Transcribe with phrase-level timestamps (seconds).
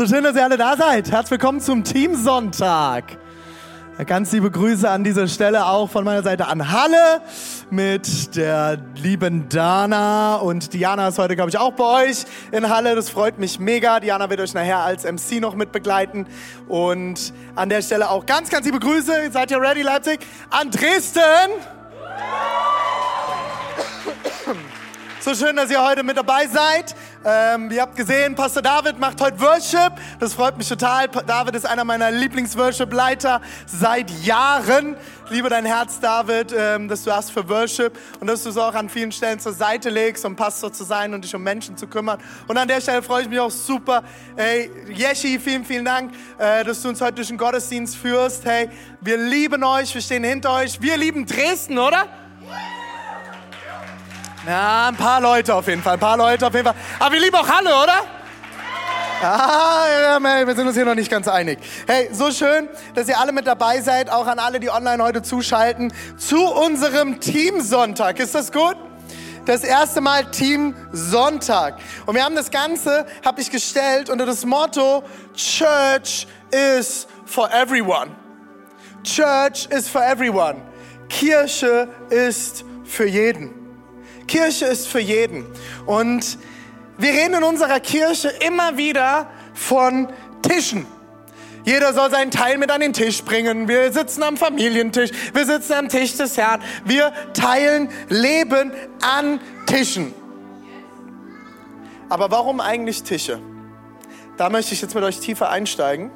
[0.00, 1.10] So schön, dass ihr alle da seid.
[1.10, 3.18] Herzlich willkommen zum Teamsonntag.
[4.06, 7.20] Ganz liebe Grüße an dieser Stelle auch von meiner Seite an Halle
[7.68, 10.36] mit der lieben Dana.
[10.36, 12.94] Und Diana ist heute, glaube ich, auch bei euch in Halle.
[12.94, 14.00] Das freut mich mega.
[14.00, 16.26] Diana wird euch nachher als MC noch mit begleiten.
[16.66, 19.30] Und an der Stelle auch ganz, ganz liebe Grüße.
[19.30, 20.20] Seid ihr ready, Leipzig?
[20.48, 21.20] An Dresden!
[25.22, 26.94] So schön, dass ihr heute mit dabei seid.
[27.22, 29.92] Ähm, ihr habt gesehen, Pastor David macht heute Worship.
[30.18, 31.06] Das freut mich total.
[31.08, 34.96] David ist einer meiner Lieblings-Worship-Leiter seit Jahren.
[35.28, 38.74] Liebe dein Herz, David, ähm, dass du hast für Worship und dass du es auch
[38.74, 41.86] an vielen Stellen zur Seite legst, um Pastor zu sein und dich um Menschen zu
[41.86, 42.18] kümmern.
[42.48, 44.02] Und an der Stelle freue ich mich auch super.
[44.34, 48.46] Hey, Yeshi, vielen, vielen Dank, äh, dass du uns heute durch den Gottesdienst führst.
[48.46, 48.70] Hey,
[49.02, 50.80] wir lieben euch, wir stehen hinter euch.
[50.80, 52.08] Wir lieben Dresden, oder?
[54.46, 56.74] Ja, ein paar Leute auf jeden Fall, ein paar Leute auf jeden Fall.
[56.98, 58.04] Aber wir lieben auch Halle, oder?
[59.22, 61.58] Ah, wir sind uns hier noch nicht ganz einig.
[61.86, 65.20] Hey, so schön, dass ihr alle mit dabei seid, auch an alle, die online heute
[65.20, 68.18] zuschalten, zu unserem Teamsonntag.
[68.18, 68.76] Ist das gut?
[69.44, 71.76] Das erste Mal Team Sonntag.
[72.06, 75.02] Und wir haben das Ganze, habe ich gestellt unter das Motto
[75.34, 78.12] Church is for everyone.
[79.02, 80.62] Church is for everyone.
[81.10, 83.59] Kirche ist für jeden.
[84.30, 85.44] Kirche ist für jeden.
[85.86, 86.38] Und
[86.98, 90.08] wir reden in unserer Kirche immer wieder von
[90.42, 90.86] Tischen.
[91.64, 93.68] Jeder soll seinen Teil mit an den Tisch bringen.
[93.68, 95.10] Wir sitzen am Familientisch.
[95.34, 96.62] Wir sitzen am Tisch des Herrn.
[96.84, 100.14] Wir teilen Leben an Tischen.
[102.08, 103.40] Aber warum eigentlich Tische?
[104.36, 106.10] Da möchte ich jetzt mit euch tiefer einsteigen.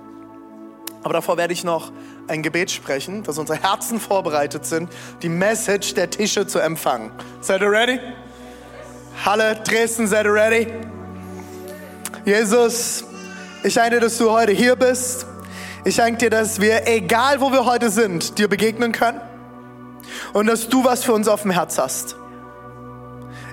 [1.03, 1.93] Aber davor werde ich noch
[2.29, 4.91] ein Gebet sprechen, dass unsere Herzen vorbereitet sind,
[5.23, 7.11] die Message der Tische zu empfangen.
[7.41, 8.01] Seid ihr ready?
[9.25, 10.67] Halle, Dresden, seid ihr ready?
[12.25, 13.05] Jesus,
[13.63, 15.27] ich danke dir, dass du heute hier bist.
[15.85, 19.21] Ich danke dir, dass wir, egal wo wir heute sind, dir begegnen können.
[20.33, 22.17] Und dass du was für uns auf dem Herz hast.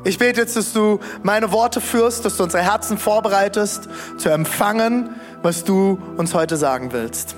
[0.04, 5.16] Ich bete jetzt, dass du meine Worte führst, dass du unsere Herzen vorbereitest, zu empfangen,
[5.44, 7.36] was du uns heute sagen willst.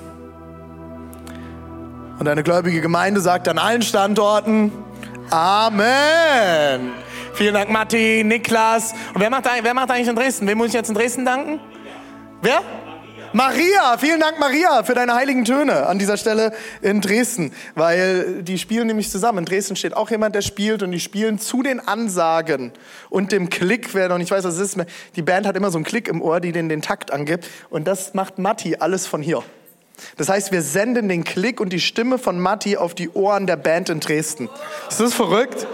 [2.18, 4.72] Und eine gläubige Gemeinde sagt an allen Standorten
[5.30, 6.92] Amen.
[7.34, 8.92] Vielen Dank, Matti, Niklas.
[9.14, 10.46] Und wer macht, wer macht eigentlich in Dresden?
[10.46, 11.60] Wem muss ich jetzt in Dresden danken?
[12.42, 12.60] Wer?
[13.32, 16.52] Maria, vielen Dank Maria für deine heiligen Töne an dieser Stelle
[16.82, 19.38] in Dresden, weil die spielen nämlich zusammen.
[19.38, 22.70] In Dresden steht auch jemand, der spielt und die spielen zu den Ansagen
[23.10, 24.86] und dem Klick, wer noch nicht weiß, was es ist,
[25.16, 27.88] die Band hat immer so einen Klick im Ohr, die den, den Takt angibt und
[27.88, 29.42] das macht Matti alles von hier.
[30.16, 33.56] Das heißt, wir senden den Klick und die Stimme von Matti auf die Ohren der
[33.56, 34.48] Band in Dresden.
[34.88, 35.66] Ist das verrückt?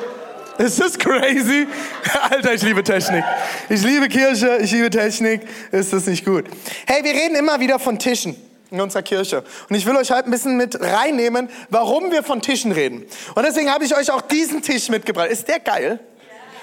[0.58, 1.66] Ist das crazy?
[2.30, 3.24] Alter, ich liebe Technik.
[3.68, 5.42] Ich liebe Kirche, ich liebe Technik.
[5.72, 6.44] Ist das nicht gut?
[6.86, 8.36] Hey, wir reden immer wieder von Tischen
[8.70, 9.42] in unserer Kirche.
[9.68, 13.06] Und ich will euch heute ein bisschen mit reinnehmen, warum wir von Tischen reden.
[13.34, 15.30] Und deswegen habe ich euch auch diesen Tisch mitgebracht.
[15.30, 15.98] Ist der geil?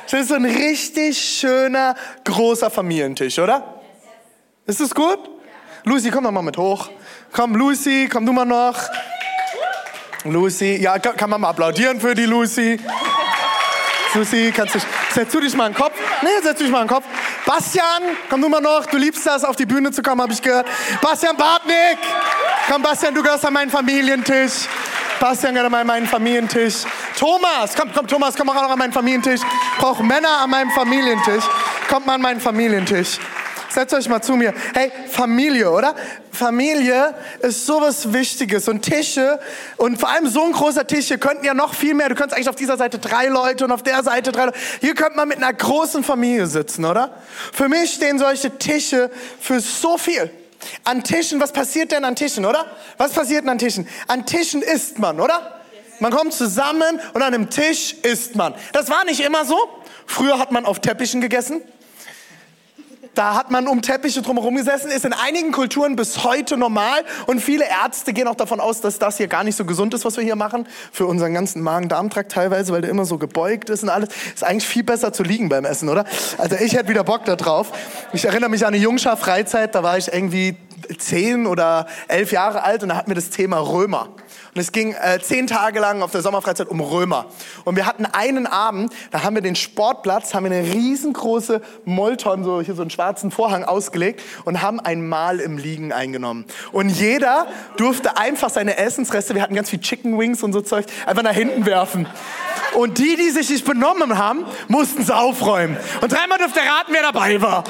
[0.10, 3.82] Das ist so ein richtig schöner, großer Familientisch, oder?
[4.66, 5.20] Ist das gut?
[5.84, 6.90] Lucy, komm doch mal mit hoch.
[7.32, 8.78] Komm, Lucy, komm du mal noch.
[10.24, 12.80] Lucy, ja, kann man mal applaudieren für die Lucy.
[14.14, 14.80] Lucy, kannst du,
[15.14, 15.94] setz du dich mal in den Kopf.
[16.22, 17.06] Nee, setz dich mal in den Kopf.
[17.46, 18.86] Bastian, komm du mal noch.
[18.88, 20.68] Du liebst das, auf die Bühne zu kommen, habe ich gehört.
[21.02, 21.98] Bastian Bartnick.
[22.70, 24.68] Komm, Bastian, du gehörst an meinen Familientisch.
[25.20, 26.84] Bastian gehört an meinen Familientisch.
[27.18, 29.42] Thomas, komm, komm, Thomas, komm auch noch an meinen Familientisch.
[29.42, 31.44] Ich brauche Männer an meinem Familientisch.
[31.90, 33.20] Kommt mal an meinen Familientisch.
[33.70, 34.54] Setzt euch mal zu mir.
[34.74, 35.96] Hey, Familie, oder?
[36.32, 38.68] Familie ist sowas Wichtiges.
[38.68, 39.40] Und Tische,
[39.78, 42.10] und vor allem so ein großer Tisch, hier könnten ja noch viel mehr.
[42.10, 44.58] Du könntest eigentlich auf dieser Seite drei Leute und auf der Seite drei Leute.
[44.80, 47.22] Hier könnte man mit einer großen Familie sitzen, oder?
[47.54, 50.32] Für mich stehen solche Tische für so viel.
[50.84, 52.66] An Tischen, was passiert denn an Tischen, oder?
[52.98, 53.88] Was passiert denn an Tischen?
[54.08, 55.62] An Tischen isst man, oder?
[56.00, 58.54] Man kommt zusammen und an einem Tisch isst man.
[58.74, 59.58] Das war nicht immer so.
[60.06, 61.62] Früher hat man auf Teppichen gegessen.
[63.18, 67.42] Da hat man um Teppiche drumherum gesessen, ist in einigen Kulturen bis heute normal und
[67.42, 70.18] viele Ärzte gehen auch davon aus, dass das hier gar nicht so gesund ist, was
[70.18, 73.90] wir hier machen, für unseren ganzen Magen-Darm-Trakt teilweise, weil der immer so gebeugt ist und
[73.90, 74.10] alles.
[74.36, 76.06] Ist eigentlich viel besser zu liegen beim Essen, oder?
[76.38, 77.72] Also ich hätte wieder Bock da drauf.
[78.14, 80.56] Ich erinnere mich an eine Jungschar-Freizeit, da war ich irgendwie
[80.98, 84.10] zehn oder elf Jahre alt und da hatten wir das Thema Römer.
[84.54, 87.26] Und es ging äh, zehn Tage lang auf der Sommerfreizeit um Römer.
[87.64, 92.44] Und wir hatten einen Abend, da haben wir den Sportplatz, haben wir eine riesengroße Molton,
[92.44, 96.46] so hier so einen schwarzen Vorhang ausgelegt und haben ein Mahl im Liegen eingenommen.
[96.72, 97.48] Und jeder
[97.78, 101.36] durfte einfach seine Essensreste, wir hatten ganz viel Chicken Wings und so Zeug, einfach nach
[101.36, 102.08] hinten werfen.
[102.74, 105.78] Und die, die sich nicht benommen haben, mussten es aufräumen.
[106.02, 107.64] Und dreimal durfte raten, wer dabei war.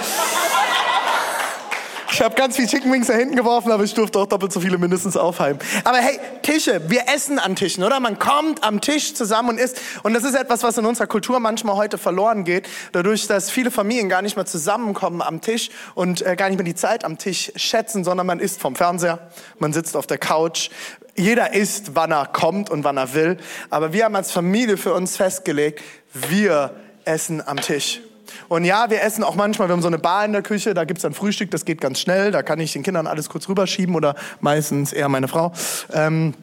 [2.18, 4.60] Ich habe ganz viel Chicken Wings da hinten geworfen, aber ich durfte auch doppelt so
[4.60, 5.60] viele mindestens aufheimen.
[5.84, 8.00] Aber hey, Tische, wir essen an Tischen, oder?
[8.00, 9.80] Man kommt am Tisch zusammen und isst.
[10.02, 13.69] Und das ist etwas, was in unserer Kultur manchmal heute verloren geht, dadurch, dass viele
[13.69, 17.19] Familien gar nicht mehr zusammenkommen am Tisch und äh, gar nicht mehr die Zeit am
[17.19, 19.19] Tisch schätzen, sondern man isst vom Fernseher,
[19.60, 20.72] man sitzt auf der Couch.
[21.16, 23.38] Jeder isst, wann er kommt und wann er will.
[23.69, 25.84] Aber wir haben als Familie für uns festgelegt,
[26.16, 26.74] wir
[27.06, 28.02] essen am Tisch.
[28.47, 30.85] Und ja, wir essen auch manchmal, wir haben so eine Bar in der Küche, da
[30.85, 33.95] gibt's dann Frühstück, das geht ganz schnell, da kann ich den Kindern alles kurz rüberschieben
[33.95, 35.53] oder meistens eher meine Frau.
[35.94, 36.33] Ähm,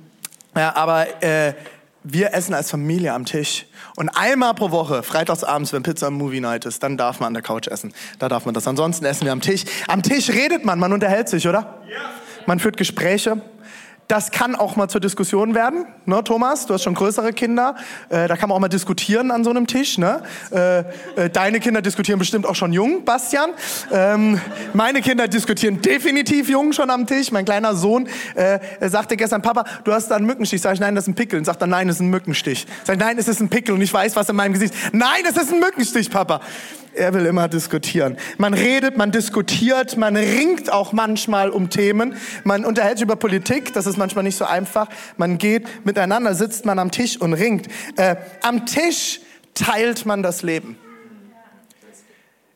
[0.57, 1.55] ja, aber äh,
[2.05, 3.67] wir essen als Familie am Tisch.
[3.97, 7.35] Und einmal pro Woche, freitagsabends, wenn Pizza und Movie Night ist, dann darf man an
[7.35, 7.93] der Couch essen.
[8.19, 8.69] Da darf man das.
[8.69, 9.65] Ansonsten essen wir am Tisch.
[9.89, 11.83] Am Tisch redet man, man unterhält sich, oder?
[11.89, 12.11] Ja.
[12.47, 13.41] Man führt Gespräche.
[14.09, 16.67] Das kann auch mal zur Diskussion werden, ne, Thomas?
[16.67, 17.75] Du hast schon größere Kinder.
[18.11, 19.97] Äh, da kann man auch mal diskutieren an so einem Tisch.
[19.97, 20.23] Ne?
[20.51, 20.81] Äh,
[21.17, 23.51] äh, deine Kinder diskutieren bestimmt auch schon jung, Bastian.
[23.91, 24.39] Ähm,
[24.75, 27.33] meine Kinder diskutieren definitiv jung schon am Tisch.
[27.33, 28.59] Mein kleiner Sohn äh,
[28.91, 30.61] sagte gestern, Papa, du hast da einen Mückenstich.
[30.61, 31.39] Sag ich, nein, das ist ein Pickel.
[31.39, 32.67] Und sagt er, nein, das ist ein Mückenstich.
[32.85, 33.75] Sag ich, nein, es ist ein Pickel.
[33.75, 34.75] Und ich weiß, was in meinem Gesicht.
[34.93, 36.41] Nein, es ist ein Mückenstich, Papa.
[36.95, 38.17] Er will immer diskutieren.
[38.39, 42.17] Man redet, man diskutiert, man ringt auch manchmal um Themen.
[42.45, 44.89] Man unterhält sich über Politik, das ist manchmal nicht so einfach.
[45.17, 47.69] Man geht miteinander, sitzt man am Tisch und ringt.
[47.97, 49.21] Äh, am Tisch
[49.55, 50.77] teilt man das Leben.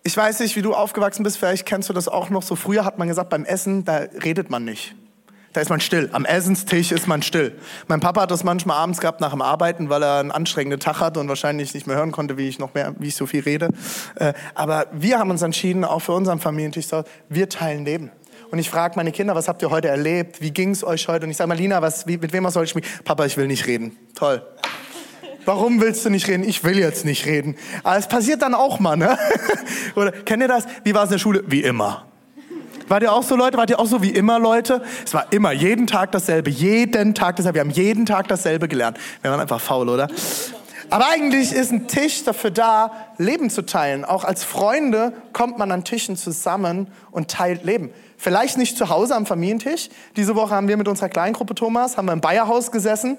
[0.05, 2.43] Ich weiß nicht, wie du aufgewachsen bist, vielleicht kennst du das auch noch.
[2.43, 4.95] So früher hat man gesagt, beim Essen, da redet man nicht.
[5.53, 6.11] Da ist man still.
[6.13, 7.57] Am Essenstisch ist man still.
[7.89, 11.01] Mein Papa hat das manchmal abends gehabt nach dem Arbeiten, weil er einen anstrengenden Tag
[11.01, 13.41] hatte und wahrscheinlich nicht mehr hören konnte, wie ich noch mehr, wie ich so viel
[13.41, 13.71] rede.
[14.17, 16.87] Äh, aber wir haben uns entschieden, auch für unseren Familientisch,
[17.29, 18.11] wir teilen Leben.
[18.51, 20.41] Und ich frage meine Kinder, was habt ihr heute erlebt?
[20.41, 21.25] Wie ging es euch heute?
[21.25, 22.87] Und ich sage, Marlina, was, wie, mit wem soll ich spielen?
[23.05, 23.97] Papa, ich will nicht reden.
[24.15, 24.43] Toll.
[25.45, 26.45] Warum willst du nicht reden?
[26.45, 27.57] Ich will jetzt nicht reden.
[27.83, 29.19] Aber es passiert dann auch mal, ne?
[29.97, 30.67] Oder kennt ihr das?
[30.85, 31.43] Wie war es in der Schule?
[31.47, 32.08] Wie immer.
[32.89, 33.59] Wart ihr auch so Leute?
[33.59, 34.83] Wart ihr auch so wie immer Leute?
[35.05, 37.57] Es war immer jeden Tag dasselbe, jeden Tag dasselbe.
[37.57, 38.99] Wir haben jeden Tag dasselbe gelernt.
[39.21, 40.09] Wir waren einfach faul, oder?
[40.91, 44.07] Aber eigentlich ist ein Tisch dafür da, Leben zu teilen.
[44.07, 47.91] Auch als Freunde kommt man an Tischen zusammen und teilt Leben.
[48.17, 49.91] Vielleicht nicht zu Hause am Familientisch.
[50.17, 53.19] Diese Woche haben wir mit unserer Kleingruppe Thomas, haben wir im Bayerhaus gesessen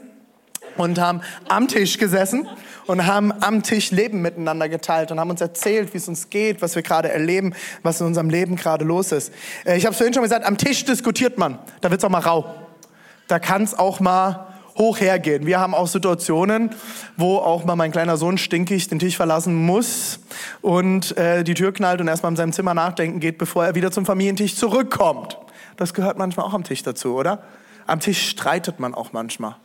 [0.78, 2.48] und haben am Tisch gesessen
[2.90, 6.62] und haben am Tisch Leben miteinander geteilt und haben uns erzählt, wie es uns geht,
[6.62, 9.32] was wir gerade erleben, was in unserem Leben gerade los ist.
[9.66, 12.10] Äh, ich habe es vorhin schon gesagt, am Tisch diskutiert man, da wird es auch
[12.10, 12.46] mal rau.
[13.28, 15.46] Da kann es auch mal hoch hergehen.
[15.46, 16.72] Wir haben auch Situationen,
[17.16, 20.20] wo auch mal mein kleiner Sohn stinkig den Tisch verlassen muss
[20.62, 23.92] und äh, die Tür knallt und erstmal in seinem Zimmer nachdenken geht, bevor er wieder
[23.92, 25.38] zum Familientisch zurückkommt.
[25.78, 27.44] Das gehört manchmal auch am Tisch dazu, oder?
[27.86, 29.58] Am Tisch streitet man auch manchmal.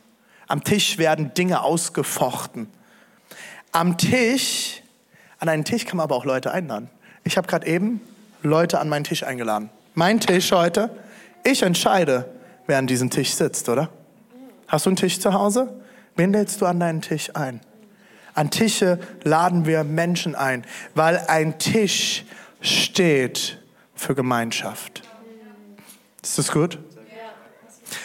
[0.47, 2.67] Am Tisch werden Dinge ausgefochten.
[3.71, 4.81] Am Tisch,
[5.39, 6.89] an einen Tisch kann man aber auch Leute einladen.
[7.23, 8.01] Ich habe gerade eben
[8.43, 9.69] Leute an meinen Tisch eingeladen.
[9.95, 10.89] Mein Tisch heute,
[11.43, 12.29] ich entscheide,
[12.67, 13.89] wer an diesem Tisch sitzt, oder?
[14.67, 15.73] Hast du einen Tisch zu Hause?
[16.15, 17.61] Wen lädst du an deinen Tisch ein?
[18.33, 22.25] An Tische laden wir Menschen ein, weil ein Tisch
[22.61, 23.59] steht
[23.95, 25.03] für Gemeinschaft.
[26.21, 26.77] Ist das gut?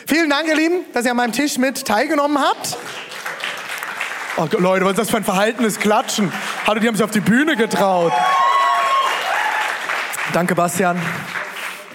[0.06, 2.76] Vielen Dank, ihr Lieben, dass ihr an meinem Tisch mit teilgenommen habt.
[4.36, 6.32] Oh, Leute, was ist das für ein verhaltenes Klatschen?
[6.66, 8.12] Hallo, die haben sich auf die Bühne getraut.
[10.32, 11.00] Danke, Bastian,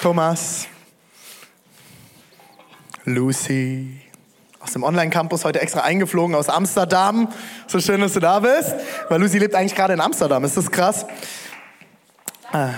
[0.01, 0.67] Thomas,
[3.05, 4.01] Lucy
[4.65, 7.31] aus dem Online-Campus heute extra eingeflogen aus Amsterdam.
[7.67, 8.73] So schön, dass du da bist.
[9.09, 10.43] Weil Lucy lebt eigentlich gerade in Amsterdam.
[10.43, 11.05] Ist das krass?
[12.51, 12.69] Ah.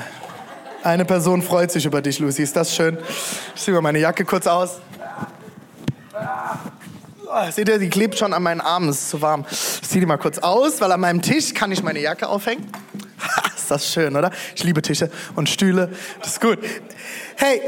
[0.84, 2.44] Eine Person freut sich über dich, Lucy.
[2.44, 2.98] Ist das schön?
[3.56, 4.80] Ich ziehe mal meine Jacke kurz aus.
[7.30, 9.46] Oh, seht ihr, die klebt schon an meinen Armen, es ist zu warm.
[9.52, 12.66] Ich ziehe die mal kurz aus, weil an meinem Tisch kann ich meine Jacke aufhängen.
[13.56, 14.32] ist das schön, oder?
[14.56, 16.60] Ich liebe Tische und Stühle, das ist gut.
[17.36, 17.62] Hey,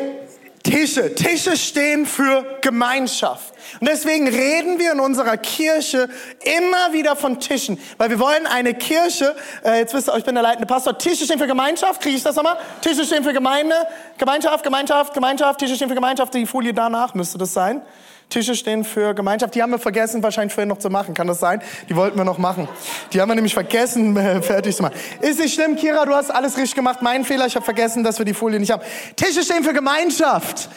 [0.64, 3.54] Tische, Tische stehen für Gemeinschaft.
[3.80, 6.10] Und deswegen reden wir in unserer Kirche
[6.42, 10.36] immer wieder von Tischen, weil wir wollen eine Kirche, äh, jetzt wisst ihr, ich bin
[10.36, 12.58] der leitende Pastor, Tische stehen für Gemeinschaft, kriege ich das nochmal?
[12.82, 13.76] Tische stehen für Gemeinde,
[14.18, 17.82] Gemeinschaft, Gemeinschaft, Gemeinschaft, Tische stehen für Gemeinschaft, die Folie danach müsste das sein.
[18.30, 19.56] Tische stehen für Gemeinschaft.
[19.56, 21.16] Die haben wir vergessen, wahrscheinlich vorhin noch zu machen.
[21.16, 21.62] Kann das sein?
[21.90, 22.70] Die wollten wir noch machen.
[23.12, 24.96] Die haben wir nämlich vergessen, äh, fertig zu machen.
[25.20, 27.02] Ist nicht schlimm, Kira, du hast alles richtig gemacht.
[27.02, 28.84] Mein Fehler, ich habe vergessen, dass wir die Folie nicht haben.
[29.16, 30.70] Tische stehen für Gemeinschaft.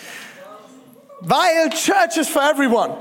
[1.20, 2.96] Weil Church is for everyone.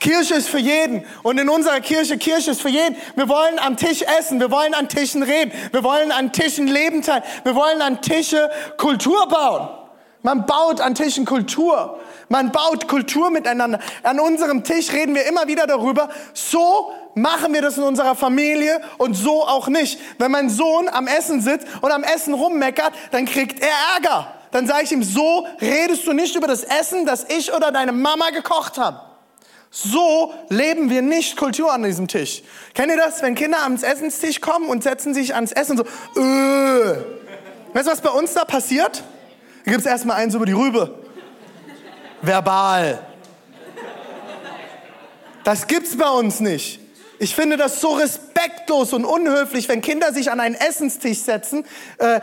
[0.00, 1.04] Kirche ist für jeden.
[1.22, 2.96] Und in unserer Kirche, Kirche ist für jeden.
[3.16, 4.38] Wir wollen am Tisch essen.
[4.40, 5.52] Wir wollen an Tischen reden.
[5.72, 7.22] Wir wollen an Tischen Leben teilen.
[7.42, 9.77] Wir wollen an Tische Kultur bauen.
[10.28, 11.98] Man baut an Tischen Kultur.
[12.28, 13.78] Man baut Kultur miteinander.
[14.02, 16.10] An unserem Tisch reden wir immer wieder darüber.
[16.34, 19.98] So machen wir das in unserer Familie und so auch nicht.
[20.18, 24.34] Wenn mein Sohn am Essen sitzt und am Essen rummeckert, dann kriegt er Ärger.
[24.50, 27.92] Dann sage ich ihm, so redest du nicht über das Essen, das ich oder deine
[27.92, 28.98] Mama gekocht haben.
[29.70, 32.42] So leben wir nicht Kultur an diesem Tisch.
[32.74, 35.84] Kennt ihr das, wenn Kinder ans Essenstisch kommen und setzen sich ans Essen so,
[36.20, 36.96] äh.
[37.72, 39.02] Weißt du, was bei uns da passiert?
[39.68, 40.94] Da gibt es erstmal eins über die Rübe.
[42.22, 43.06] Verbal.
[45.44, 46.80] Das gibt's bei uns nicht.
[47.18, 51.66] Ich finde das so respektlos und unhöflich, wenn Kinder sich an einen Essenstisch setzen.
[51.98, 52.20] Äh, äh,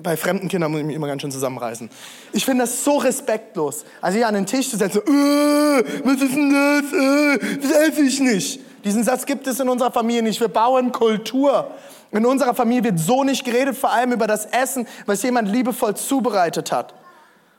[0.00, 1.90] bei fremden Kindern muss ich mich immer ganz schön zusammenreißen.
[2.32, 3.84] Ich finde das so respektlos.
[4.00, 6.90] Also hier an den Tisch zu setzen, äh, was ist denn das?
[6.90, 8.60] Äh, das esse ich nicht.
[8.82, 10.40] Diesen Satz gibt es in unserer Familie nicht.
[10.40, 11.70] Wir bauen Kultur.
[12.16, 15.94] In unserer Familie wird so nicht geredet, vor allem über das Essen, was jemand liebevoll
[15.96, 16.94] zubereitet hat.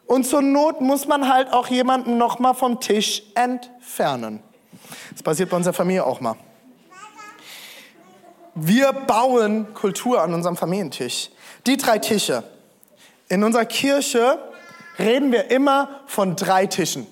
[0.08, 4.42] Und zur Not muss man halt auch jemanden nochmal vom Tisch entfernen.
[5.12, 6.36] Das passiert bei unserer Familie auch mal.
[8.56, 11.30] Wir bauen Kultur an unserem Familientisch.
[11.68, 12.44] Die drei Tische.
[13.30, 14.40] In unserer Kirche
[14.98, 17.06] reden wir immer von drei Tischen.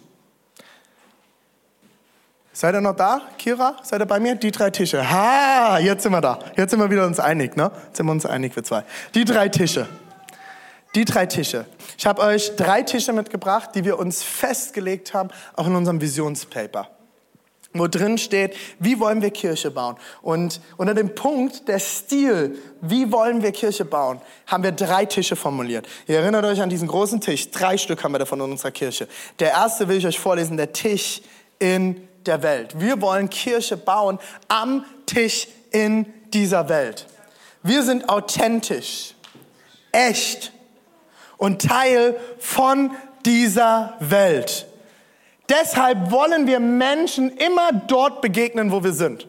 [2.55, 3.75] Seid ihr noch da, Kira?
[3.83, 4.35] Seid ihr bei mir?
[4.35, 5.11] Die drei Tische.
[5.11, 6.39] Ha, jetzt sind wir da.
[6.55, 7.69] Jetzt sind wir wieder uns einig, ne?
[7.87, 8.85] Jetzt sind wir uns einig, wir zwei.
[9.13, 9.89] Die drei Tische.
[10.95, 11.65] Die drei Tische.
[11.97, 16.87] Ich habe euch drei Tische mitgebracht, die wir uns festgelegt haben, auch in unserem Visionspaper
[17.77, 19.97] wo drin steht, wie wollen wir Kirche bauen?
[20.21, 25.35] Und unter dem Punkt der Stil, wie wollen wir Kirche bauen, haben wir drei Tische
[25.35, 25.85] formuliert.
[26.07, 29.09] Ihr erinnert euch an diesen großen Tisch, drei Stück haben wir davon in unserer Kirche.
[29.39, 31.21] Der erste will ich euch vorlesen, der Tisch
[31.59, 32.79] in der Welt.
[32.79, 37.07] Wir wollen Kirche bauen am Tisch in dieser Welt.
[37.63, 39.15] Wir sind authentisch,
[39.91, 40.51] echt
[41.37, 42.91] und Teil von
[43.25, 44.67] dieser Welt.
[45.49, 49.27] Deshalb wollen wir Menschen immer dort begegnen, wo wir sind.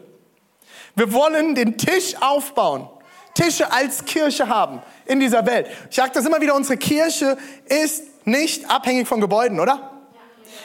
[0.95, 2.89] Wir wollen den Tisch aufbauen,
[3.35, 5.67] Tische als Kirche haben in dieser Welt.
[5.89, 9.96] Ich sage das immer wieder, unsere Kirche ist nicht abhängig von Gebäuden, oder?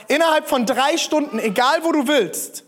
[0.09, 2.65] Innerhalb von drei Stunden, egal wo du willst,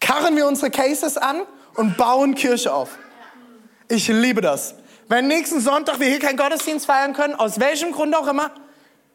[0.00, 1.42] karren wir unsere Cases an
[1.74, 2.90] und bauen Kirche auf.
[3.88, 4.74] Ich liebe das.
[5.08, 8.50] Wenn nächsten Sonntag wir hier keinen Gottesdienst feiern können, aus welchem Grund auch immer,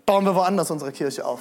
[0.05, 1.39] bauen wir woanders unsere Kirche auf.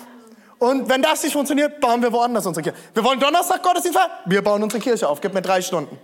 [0.58, 2.78] Und wenn das nicht funktioniert, bauen wir woanders unsere Kirche.
[2.94, 5.20] Wir wollen Donnerstag Gottesdienst feiern, wir bauen unsere Kirche auf.
[5.20, 5.98] Gib mir drei Stunden.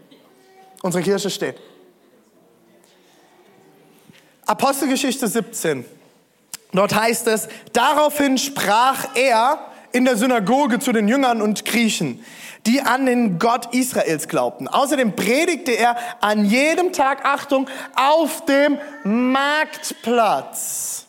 [0.83, 1.57] Unsere Kirche steht.
[4.47, 5.85] Apostelgeschichte 17.
[6.75, 9.61] Dort heißt es, daraufhin sprach er
[9.93, 12.23] in der Synagoge zu den Jüngern und Griechen,
[12.67, 14.67] die an den Gott Israels glaubten.
[14.67, 21.07] Außerdem predigte er an jedem Tag, Achtung, auf dem Marktplatz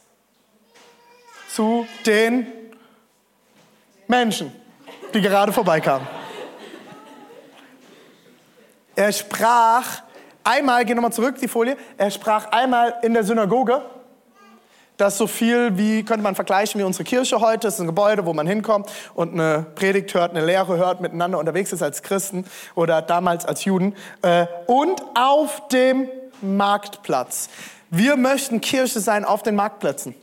[1.50, 2.45] zu den
[4.07, 4.51] Menschen,
[5.15, 6.07] die gerade vorbeikamen.
[8.95, 10.03] Er sprach
[10.43, 13.81] einmal, geh nochmal zurück, die Folie, er sprach einmal in der Synagoge,
[14.98, 17.68] das so viel wie, könnte man vergleichen, wie unsere Kirche heute.
[17.68, 21.40] Das ist ein Gebäude, wo man hinkommt und eine Predigt hört, eine Lehre hört, miteinander
[21.40, 23.96] unterwegs ist als Christen oder damals als Juden.
[24.22, 26.10] Äh, und auf dem
[26.42, 27.50] Marktplatz.
[27.90, 30.16] Wir möchten Kirche sein auf den Marktplätzen.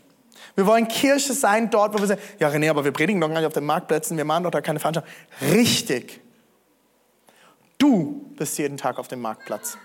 [0.55, 3.37] Wir wollen Kirche sein dort, wo wir sagen, ja René, aber wir predigen doch gar
[3.37, 5.11] nicht auf den Marktplätzen, wir machen doch da keine Veranstaltung.
[5.41, 6.21] Richtig.
[7.79, 9.79] Du bist jeden Tag auf dem Marktplatz.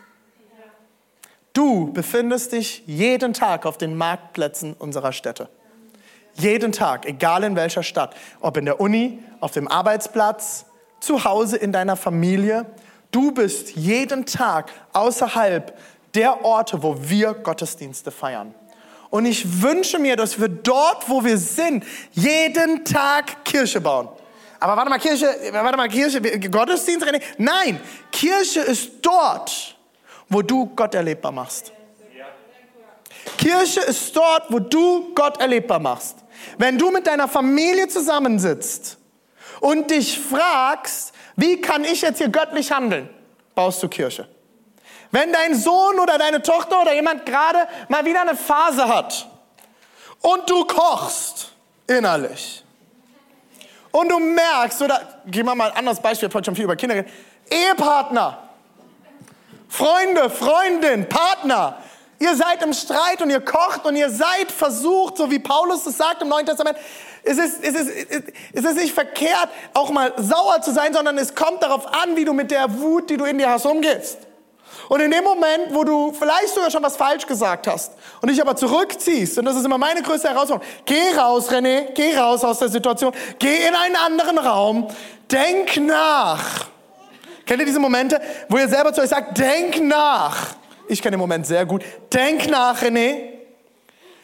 [1.57, 5.49] Du befindest dich jeden Tag auf den Marktplätzen unserer Städte.
[6.35, 8.15] Jeden Tag, egal in welcher Stadt.
[8.41, 10.65] Ob in der Uni, auf dem Arbeitsplatz,
[10.99, 12.67] zu Hause in deiner Familie.
[13.09, 15.75] Du bist jeden Tag außerhalb
[16.13, 18.53] der Orte, wo wir Gottesdienste feiern.
[19.09, 24.09] Und ich wünsche mir, dass wir dort, wo wir sind, jeden Tag Kirche bauen.
[24.59, 27.07] Aber warte mal, Kirche, warte mal, Kirche, Gottesdienst?
[27.39, 27.79] Nein,
[28.11, 29.76] Kirche ist dort,
[30.29, 31.71] wo du Gott erlebbar machst.
[33.37, 36.17] Kirche ist dort, wo du Gott erlebbar machst.
[36.57, 38.97] Wenn du mit deiner Familie zusammensitzt
[39.59, 43.09] und dich fragst, wie kann ich jetzt hier göttlich handeln,
[43.55, 44.27] baust du Kirche.
[45.11, 49.27] Wenn dein Sohn oder deine Tochter oder jemand gerade mal wieder eine Phase hat
[50.21, 51.51] und du kochst
[51.87, 52.63] innerlich
[53.91, 56.65] und du merkst, oder gehen wir mal ein anderes Beispiel, ich habe heute schon viel
[56.65, 57.13] über Kinder geredet,
[57.49, 58.46] Ehepartner,
[59.69, 61.77] Freunde, Freundin, Partner,
[62.19, 65.97] ihr seid im Streit und ihr kocht und ihr seid versucht, so wie Paulus es
[65.97, 66.77] sagt im Neuen Testament,
[67.23, 67.91] es ist, es, ist,
[68.53, 72.23] es ist nicht verkehrt, auch mal sauer zu sein, sondern es kommt darauf an, wie
[72.23, 74.19] du mit der Wut, die du in dir hast, umgehst.
[74.89, 78.39] Und in dem Moment, wo du vielleicht sogar schon was falsch gesagt hast und dich
[78.39, 82.59] aber zurückziehst, und das ist immer meine größte Herausforderung, geh raus, René, geh raus aus
[82.59, 84.87] der Situation, geh in einen anderen Raum,
[85.29, 86.67] denk nach.
[87.47, 90.55] Kennt ihr diese Momente, wo ihr selber zu euch sagt, denk nach?
[90.89, 91.83] Ich kenne den Moment sehr gut.
[92.13, 93.29] Denk nach, René.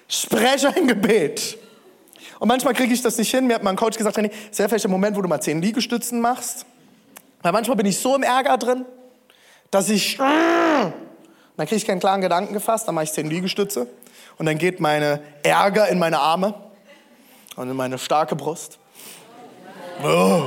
[0.10, 1.58] Spreche ein Gebet.
[2.40, 3.48] Und manchmal kriege ich das nicht hin.
[3.48, 6.20] Mir hat mein Coach gesagt, René, sehr vielleicht der Moment, wo du mal zehn Liegestützen
[6.20, 6.66] machst.
[7.42, 8.86] Weil manchmal bin ich so im Ärger drin,
[9.72, 10.94] dass ich, dann
[11.58, 13.88] kriege ich keinen klaren Gedanken gefasst, dann mache ich zehn Liegestütze
[14.38, 16.54] und dann geht meine Ärger in meine Arme
[17.56, 18.80] und in meine starke Brust.
[20.04, 20.44] Oh.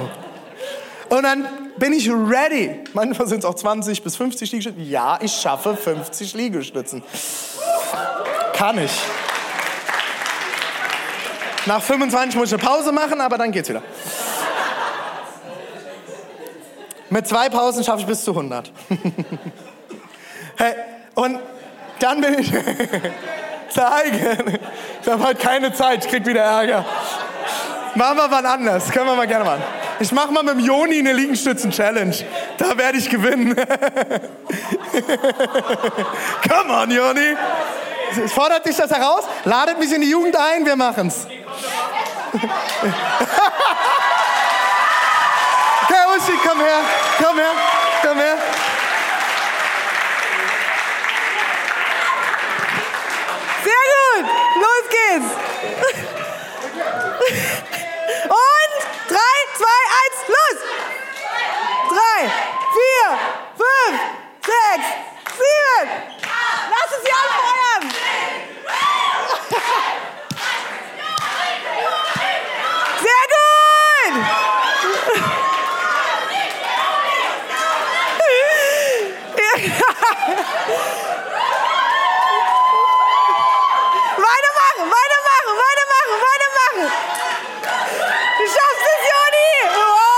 [1.08, 1.46] Und dann
[1.76, 2.84] bin ich ready.
[2.92, 4.88] Manchmal sind es auch 20 bis 50 Liegestützen.
[4.88, 7.02] Ja, ich schaffe 50 Liegestützen.
[8.54, 8.92] Kann ich.
[11.66, 13.82] Nach 25 muss ich eine Pause machen, aber dann geht's wieder.
[17.10, 18.72] Mit zwei Pausen schaffe ich bis zu 100.
[20.56, 20.74] hey,
[21.14, 21.38] und
[22.00, 22.50] dann bin ich
[23.68, 24.58] zeigen.
[25.02, 26.84] Ich habe halt keine Zeit, ich krieg wieder Ärger.
[27.96, 29.64] Machen wir wann anders, können wir mal gerne machen.
[29.98, 32.14] Ich mache mal mit dem Joni eine Liegestützen-Challenge.
[32.58, 33.56] Da werde ich gewinnen.
[36.46, 37.34] Come on, Joni.
[38.34, 39.24] Fordert dich das heraus?
[39.44, 41.26] Ladet mich in die Jugend ein, wir machen's.
[41.26, 42.44] okay,
[46.18, 46.80] Uschi, komm her,
[47.16, 47.52] komm her,
[48.02, 48.36] komm her.
[53.64, 54.26] Sehr gut,
[54.60, 55.30] los geht's.
[60.06, 60.58] Eins, los.
[61.88, 62.20] Drei,
[62.76, 63.08] vier,
[63.56, 63.98] fünf,
[64.44, 64.88] sechs,
[65.32, 65.86] sieben.
[66.70, 67.82] Lass es sie anfeuern.
[73.02, 74.14] Sehr gut.
[84.16, 86.86] Weitermachen, weitermachen, weitermachen, weitermachen.
[88.38, 89.50] Du schaffst es, Joni.
[89.74, 90.16] Wow.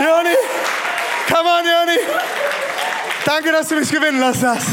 [0.00, 0.36] Joni,
[1.36, 1.98] come on, Joni.
[3.24, 4.68] Danke, dass du mich gewinnen lassen hast.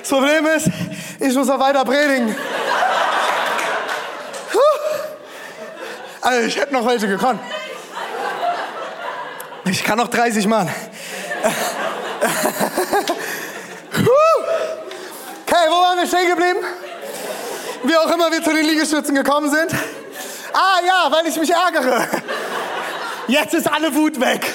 [0.00, 0.68] Das Problem ist,
[1.18, 2.36] ich muss noch weiter predigen.
[6.20, 7.40] Also, ich hätte noch welche gekonnt.
[9.64, 10.72] Ich kann noch 30 machen.
[15.46, 16.60] Okay, wo waren wir stehen geblieben?
[17.82, 19.72] Wie auch immer wir zu den Liegestützen gekommen sind.
[20.52, 22.08] Ah ja, weil ich mich ärgere.
[23.28, 24.46] Jetzt ist alle Wut weg.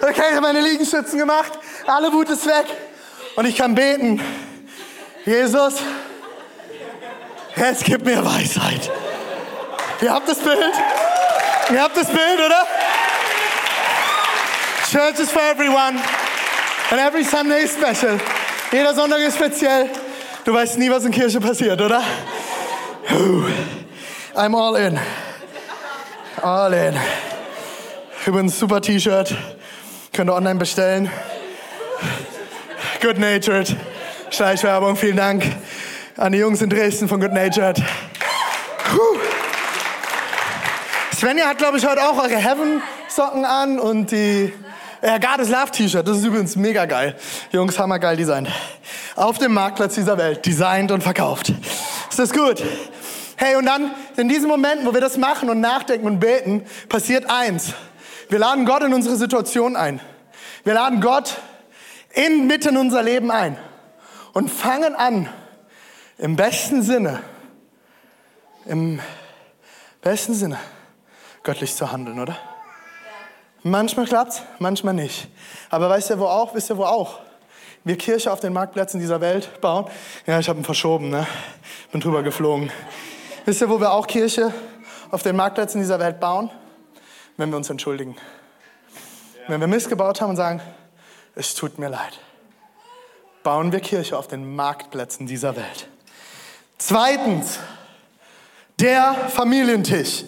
[0.00, 1.52] Okay, ich habe meine Liegestützen gemacht.
[1.86, 2.66] Alle Wut ist weg.
[3.36, 4.20] Und ich kann beten.
[5.24, 5.74] Jesus,
[7.56, 8.90] jetzt gib mir Weisheit.
[10.00, 10.74] Ihr habt das Bild?
[11.70, 12.66] Ihr habt das Bild, oder?
[14.90, 16.00] Church is for everyone.
[16.90, 18.18] And every Sunday is special.
[18.72, 19.88] Jeder Sonntag ist speziell.
[20.44, 22.02] Du weißt nie, was in Kirche passiert, oder?
[24.34, 24.98] I'm all in.
[26.42, 26.98] All in.
[28.24, 29.34] Übrigens, super T-Shirt.
[30.12, 31.10] Könnt ihr online bestellen.
[33.00, 33.74] Good Natured.
[34.30, 35.44] Schleichwerbung, vielen Dank
[36.16, 37.82] an die Jungs in Dresden von Good Natured.
[38.84, 39.18] Puh.
[41.16, 44.52] Svenja hat, glaube ich, heute auch eure Heaven-Socken an und die
[45.02, 46.06] ja, Goddess Love T-Shirt.
[46.06, 47.16] Das ist übrigens mega geil.
[47.50, 48.48] Jungs, hammergeil designt.
[49.16, 50.46] Auf dem Marktplatz dieser Welt.
[50.46, 51.52] Designt und verkauft.
[52.08, 52.62] Ist das gut?
[53.34, 57.28] Hey, und dann in diesen Momenten, wo wir das machen und nachdenken und beten, passiert
[57.28, 57.74] eins.
[58.32, 60.00] Wir laden Gott in unsere Situation ein.
[60.64, 61.36] Wir laden Gott
[62.14, 63.58] inmitten in unser Leben ein
[64.32, 65.28] und fangen an,
[66.16, 67.22] im besten Sinne,
[68.64, 69.00] im
[70.00, 70.56] besten Sinne,
[71.42, 72.38] göttlich zu handeln, oder?
[73.64, 75.28] Manchmal klappt's, manchmal nicht.
[75.68, 76.54] Aber weißt du wo auch?
[76.54, 77.18] Wisst ihr wo auch?
[77.84, 79.84] Wir Kirche auf den Marktplätzen dieser Welt bauen.
[80.24, 81.26] Ja, ich habe ihn verschoben, ne?
[81.90, 82.72] Bin drüber geflogen.
[83.44, 84.54] Wisst ihr, wo wir auch Kirche
[85.10, 86.50] auf den Marktplätzen dieser Welt bauen?
[87.36, 88.16] Wenn wir uns entschuldigen.
[89.48, 90.60] Wenn wir Mist gebaut haben und sagen,
[91.34, 92.20] es tut mir leid.
[93.42, 95.88] Bauen wir Kirche auf den Marktplätzen dieser Welt.
[96.78, 97.58] Zweitens,
[98.78, 100.24] der Familientisch.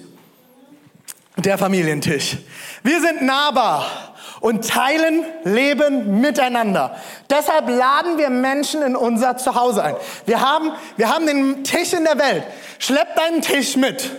[1.36, 2.38] der Familientisch.
[2.82, 6.96] Wir sind nahbar und teilen Leben miteinander.
[7.28, 9.96] Deshalb laden wir Menschen in unser Zuhause ein.
[10.26, 12.44] Wir haben, wir haben den Tisch in der Welt.
[12.78, 14.10] Schlepp deinen Tisch mit.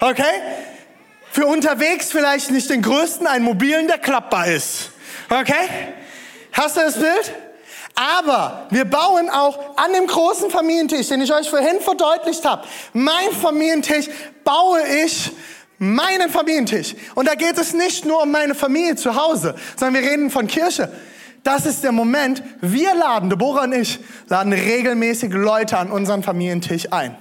[0.00, 0.22] Okay?
[1.34, 4.90] Für unterwegs vielleicht nicht den größten, einen mobilen, der klappbar ist.
[5.28, 5.68] Okay?
[6.52, 7.34] Hast du das Bild?
[7.96, 13.32] Aber wir bauen auch an dem großen Familientisch, den ich euch vorhin verdeutlicht habe, mein
[13.32, 14.06] Familientisch
[14.44, 15.32] baue ich
[15.78, 16.94] meinen Familientisch.
[17.16, 20.46] Und da geht es nicht nur um meine Familie zu Hause, sondern wir reden von
[20.46, 20.88] Kirche.
[21.42, 26.92] Das ist der Moment, wir laden, Deborah und ich, laden regelmäßig Leute an unseren Familientisch
[26.92, 27.16] ein.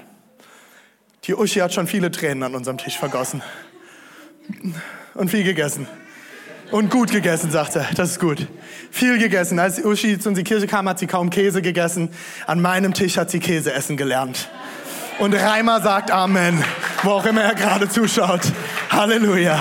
[1.23, 3.41] Die Uschi hat schon viele Tränen an unserem Tisch vergossen.
[5.13, 5.87] Und viel gegessen.
[6.71, 7.85] Und gut gegessen, sagt er.
[7.95, 8.47] Das ist gut.
[8.89, 9.59] Viel gegessen.
[9.59, 12.09] Als Uschi zu unserer Kirche kam, hat sie kaum Käse gegessen.
[12.47, 14.49] An meinem Tisch hat sie Käse essen gelernt.
[15.19, 16.63] Und Reimer sagt Amen,
[17.03, 18.41] wo auch immer er gerade zuschaut.
[18.89, 19.59] Halleluja.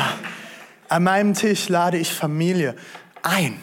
[0.89, 2.75] An meinem Tisch lade ich Familie
[3.23, 3.59] ein.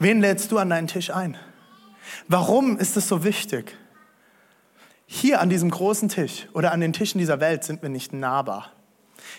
[0.00, 1.36] Wen lädst du an deinen Tisch ein?
[2.26, 3.76] Warum ist es so wichtig?
[5.06, 8.72] Hier an diesem großen Tisch oder an den Tischen dieser Welt sind wir nicht nahbar.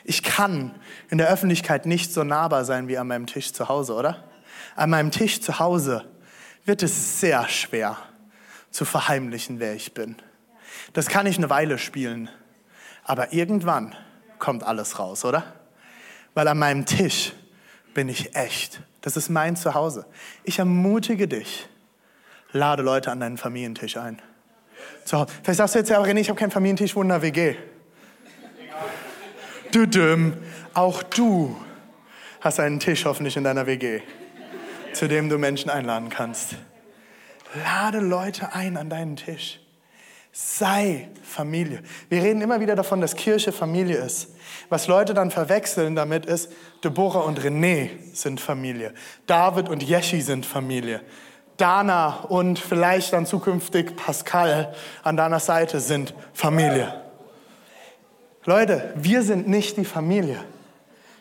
[0.03, 0.75] Ich kann
[1.09, 4.23] in der Öffentlichkeit nicht so nahbar sein wie an meinem Tisch zu Hause, oder?
[4.75, 6.05] An meinem Tisch zu Hause
[6.65, 7.97] wird es sehr schwer
[8.71, 10.15] zu verheimlichen, wer ich bin.
[10.93, 12.29] Das kann ich eine Weile spielen,
[13.03, 13.95] aber irgendwann
[14.37, 15.43] kommt alles raus, oder?
[16.33, 17.33] Weil an meinem Tisch
[17.93, 18.81] bin ich echt.
[19.01, 20.05] Das ist mein Zuhause.
[20.43, 21.67] Ich ermutige dich,
[22.51, 24.21] lade Leute an deinen Familientisch ein.
[25.05, 27.55] Vielleicht sagst du jetzt ja, René, ich habe keinen Familientisch, einer WG.
[29.73, 30.33] Düdüm,
[30.73, 31.55] auch du
[32.41, 34.01] hast einen Tisch hoffentlich in deiner WG,
[34.93, 36.55] zu dem du Menschen einladen kannst.
[37.63, 39.59] Lade Leute ein an deinen Tisch.
[40.31, 41.81] Sei Familie.
[42.07, 44.29] Wir reden immer wieder davon, dass Kirche Familie ist.
[44.69, 46.51] Was Leute dann verwechseln damit ist,
[46.83, 48.93] Deborah und René sind Familie.
[49.25, 51.01] David und Jeschi sind Familie.
[51.57, 57.08] Dana und vielleicht dann zukünftig Pascal an deiner Seite sind Familie.
[58.49, 60.43] Leute, wir sind nicht die Familie.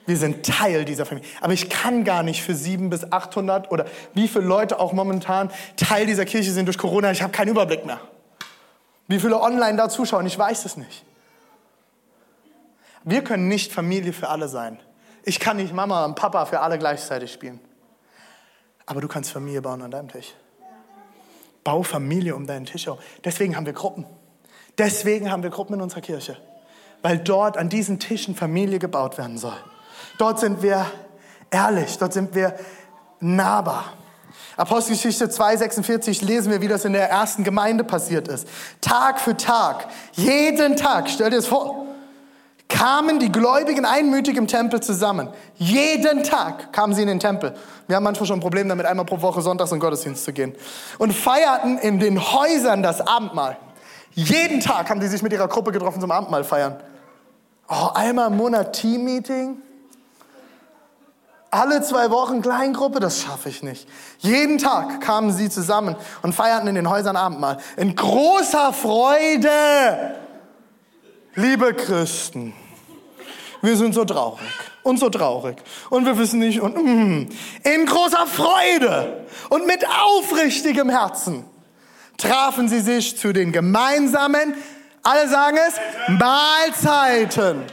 [0.06, 1.28] Wir sind Teil dieser Familie.
[1.42, 5.50] Aber ich kann gar nicht für sieben bis 800 oder wie viele Leute auch momentan
[5.76, 7.10] Teil dieser Kirche sind durch Corona.
[7.10, 8.00] Ich habe keinen Überblick mehr.
[9.08, 11.04] Wie viele online da zuschauen, ich weiß es nicht.
[13.04, 14.80] Wir können nicht Familie für alle sein.
[15.22, 17.60] Ich kann nicht Mama und Papa für alle gleichzeitig spielen.
[18.86, 20.32] Aber du kannst Familie bauen an deinem Tisch.
[21.62, 23.00] Bau Familie um deinen Tisch herum.
[23.22, 24.06] Deswegen haben wir Gruppen.
[24.78, 26.38] Deswegen haben wir Gruppen in unserer Kirche.
[27.02, 29.56] Weil dort an diesen Tischen Familie gebaut werden soll.
[30.18, 30.86] Dort sind wir
[31.50, 32.54] ehrlich, dort sind wir
[33.20, 33.92] nahbar.
[34.56, 38.48] Apostelgeschichte 2,46 lesen wir, wie das in der ersten Gemeinde passiert ist.
[38.80, 41.86] Tag für Tag, jeden Tag, stell dir das vor,
[42.68, 45.28] kamen die Gläubigen einmütig im Tempel zusammen.
[45.56, 47.54] Jeden Tag kamen sie in den Tempel.
[47.86, 50.54] Wir haben manchmal schon ein Problem damit, einmal pro Woche sonntags in Gottesdienst zu gehen.
[50.98, 53.56] Und feierten in den Häusern das Abendmahl.
[54.18, 56.76] Jeden Tag haben die sich mit ihrer Gruppe getroffen zum Abendmahl feiern.
[57.68, 59.62] Oh, einmal im Monat Team-Meeting?
[61.52, 63.88] Alle zwei Wochen Kleingruppe, das schaffe ich nicht.
[64.18, 67.58] Jeden Tag kamen sie zusammen und feierten in den Häusern Abendmahl.
[67.76, 70.16] In großer Freude,
[71.36, 72.54] liebe Christen.
[73.62, 74.48] Wir sind so traurig
[74.82, 75.58] und so traurig
[75.90, 77.28] und wir wissen nicht und mm,
[77.62, 81.44] in großer Freude und mit aufrichtigem Herzen
[82.18, 84.54] trafen sie sich zu den gemeinsamen,
[85.02, 85.74] alle sagen es,
[86.18, 87.64] Mahlzeiten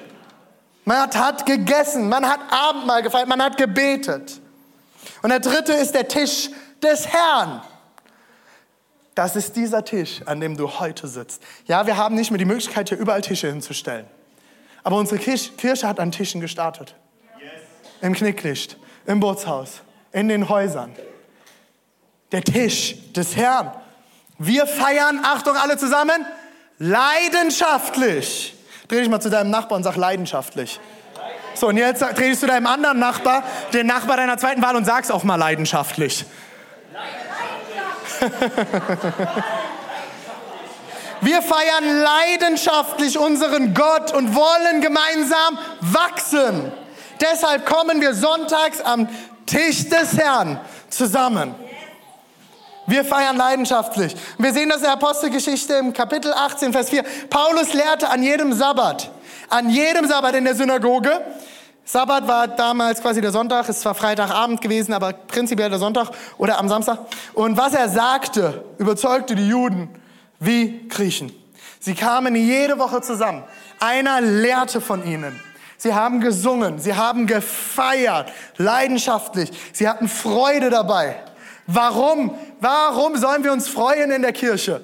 [0.86, 4.40] man hat, hat gegessen, man hat Abendmahl gefeiert, man hat gebetet.
[5.22, 6.50] Und der dritte ist der Tisch
[6.82, 7.62] des Herrn.
[9.16, 11.42] Das ist dieser Tisch, an dem du heute sitzt.
[11.66, 14.06] Ja, wir haben nicht mehr die Möglichkeit, hier überall Tische hinzustellen.
[14.84, 16.96] Aber unsere Kirche hat an Tischen gestartet.
[17.40, 17.50] Yes.
[18.02, 18.78] Im Knicklicht,
[19.08, 19.82] im Bootshaus,
[20.12, 20.96] in den Häusern.
[22.32, 23.72] Der Tisch des Herrn.
[24.38, 26.26] Wir feiern, Achtung alle zusammen,
[26.78, 28.56] leidenschaftlich
[28.88, 30.80] Dreh dich mal zu deinem Nachbarn und sag leidenschaftlich.
[31.56, 33.44] So, und jetzt dreh dich zu deinem anderen Nachbar,
[33.74, 36.26] den Nachbar deiner zweiten Wahl und sag's auch mal leidenschaftlich.
[41.22, 46.72] Wir feiern leidenschaftlich unseren Gott und wollen gemeinsam wachsen.
[47.20, 49.08] Deshalb kommen wir sonntags am
[49.48, 51.56] Tisch des Herrn zusammen.
[52.88, 54.16] Wir feiern leidenschaftlich.
[54.38, 57.04] Wir sehen das in der Apostelgeschichte im Kapitel 18, Vers 4.
[57.30, 59.10] Paulus lehrte an jedem Sabbat,
[59.50, 61.22] an jedem Sabbat in der Synagoge.
[61.84, 66.60] Sabbat war damals quasi der Sonntag, es war Freitagabend gewesen, aber prinzipiell der Sonntag oder
[66.60, 67.00] am Samstag.
[67.34, 69.90] Und was er sagte, überzeugte die Juden
[70.40, 71.32] wie Griechen.
[71.80, 73.44] Sie kamen jede Woche zusammen.
[73.80, 75.40] Einer lehrte von ihnen.
[75.78, 79.52] Sie haben gesungen, sie haben gefeiert, leidenschaftlich.
[79.74, 81.18] Sie hatten Freude dabei.
[81.68, 82.38] Warum?
[82.60, 84.82] Warum sollen wir uns freuen in der Kirche?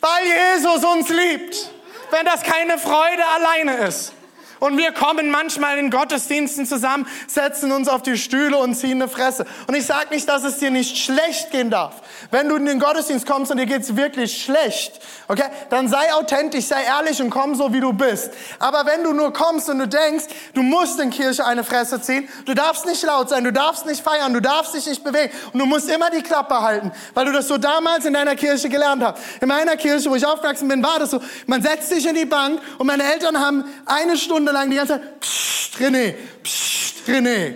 [0.00, 1.70] Weil Jesus uns liebt.
[2.10, 4.12] Wenn das keine Freude alleine ist.
[4.60, 9.08] Und wir kommen manchmal in Gottesdiensten zusammen, setzen uns auf die Stühle und ziehen eine
[9.08, 9.46] Fresse.
[9.66, 11.94] Und ich sage nicht, dass es dir nicht schlecht gehen darf.
[12.30, 16.66] Wenn du in den Gottesdienst kommst und dir geht's wirklich schlecht, okay, dann sei authentisch,
[16.66, 18.30] sei ehrlich und komm so, wie du bist.
[18.58, 22.28] Aber wenn du nur kommst und du denkst, du musst in Kirche eine Fresse ziehen,
[22.46, 25.60] du darfst nicht laut sein, du darfst nicht feiern, du darfst dich nicht bewegen und
[25.60, 29.02] du musst immer die Klappe halten, weil du das so damals in deiner Kirche gelernt
[29.02, 29.18] hast.
[29.40, 32.24] In meiner Kirche, wo ich aufgewachsen bin, war das so, man setzt sich in die
[32.24, 37.54] Bank und meine Eltern haben eine Stunde lang die ganze Zeit, psst, René, psst, René.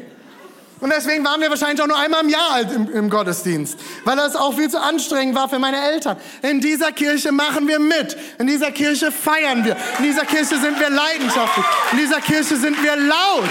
[0.83, 4.17] Und deswegen waren wir wahrscheinlich auch nur einmal im Jahr alt im, im, Gottesdienst, weil
[4.17, 6.17] das auch viel zu anstrengend war für meine Eltern.
[6.43, 8.17] In dieser Kirche machen wir mit.
[8.41, 9.77] In dieser Kirche feiern wir.
[9.99, 11.65] In dieser Kirche sind wir leidenschaftlich.
[11.93, 13.49] In dieser Kirche sind wir laut.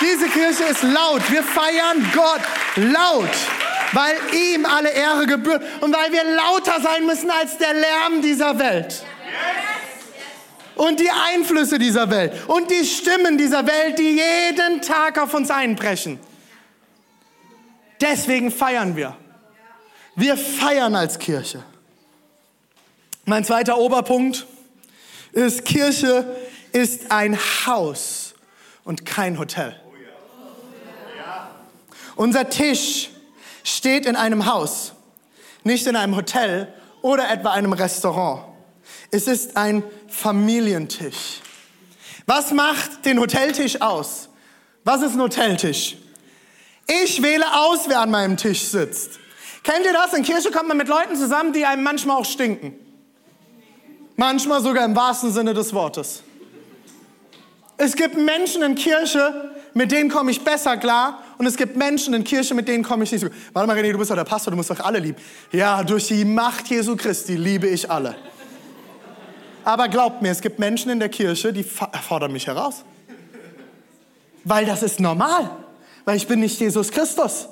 [0.00, 1.22] Diese Kirche ist laut.
[1.30, 2.40] Wir feiern Gott
[2.74, 3.30] laut,
[3.92, 8.58] weil ihm alle Ehre gebührt und weil wir lauter sein müssen als der Lärm dieser
[8.58, 9.04] Welt
[10.80, 15.50] und die Einflüsse dieser Welt und die Stimmen dieser Welt, die jeden Tag auf uns
[15.50, 16.18] einbrechen.
[18.00, 19.14] Deswegen feiern wir.
[20.16, 21.62] Wir feiern als Kirche.
[23.26, 24.46] Mein zweiter Oberpunkt
[25.32, 26.24] ist, Kirche
[26.72, 28.32] ist ein Haus
[28.82, 29.78] und kein Hotel.
[32.16, 33.10] Unser Tisch
[33.64, 34.94] steht in einem Haus,
[35.62, 38.49] nicht in einem Hotel oder etwa einem Restaurant.
[39.10, 41.40] Es ist ein Familientisch.
[42.26, 44.28] Was macht den Hoteltisch aus?
[44.84, 45.96] Was ist ein Hoteltisch?
[46.86, 49.18] Ich wähle aus, wer an meinem Tisch sitzt.
[49.62, 50.12] Kennt ihr das?
[50.14, 52.74] In Kirche kommt man mit Leuten zusammen, die einem manchmal auch stinken.
[54.16, 56.22] Manchmal sogar im wahrsten Sinne des Wortes.
[57.76, 61.22] Es gibt Menschen in Kirche, mit denen komme ich besser klar.
[61.38, 63.36] Und es gibt Menschen in Kirche, mit denen komme ich nicht so gut.
[63.52, 65.16] Warte mal, René, du bist doch der Pastor, du musst doch alle lieben.
[65.52, 68.16] Ja, durch die Macht Jesu Christi liebe ich alle.
[69.64, 72.84] Aber glaubt mir, es gibt Menschen in der Kirche, die fordern mich heraus.
[74.44, 75.50] Weil das ist normal.
[76.04, 77.48] Weil ich bin nicht Jesus Christus.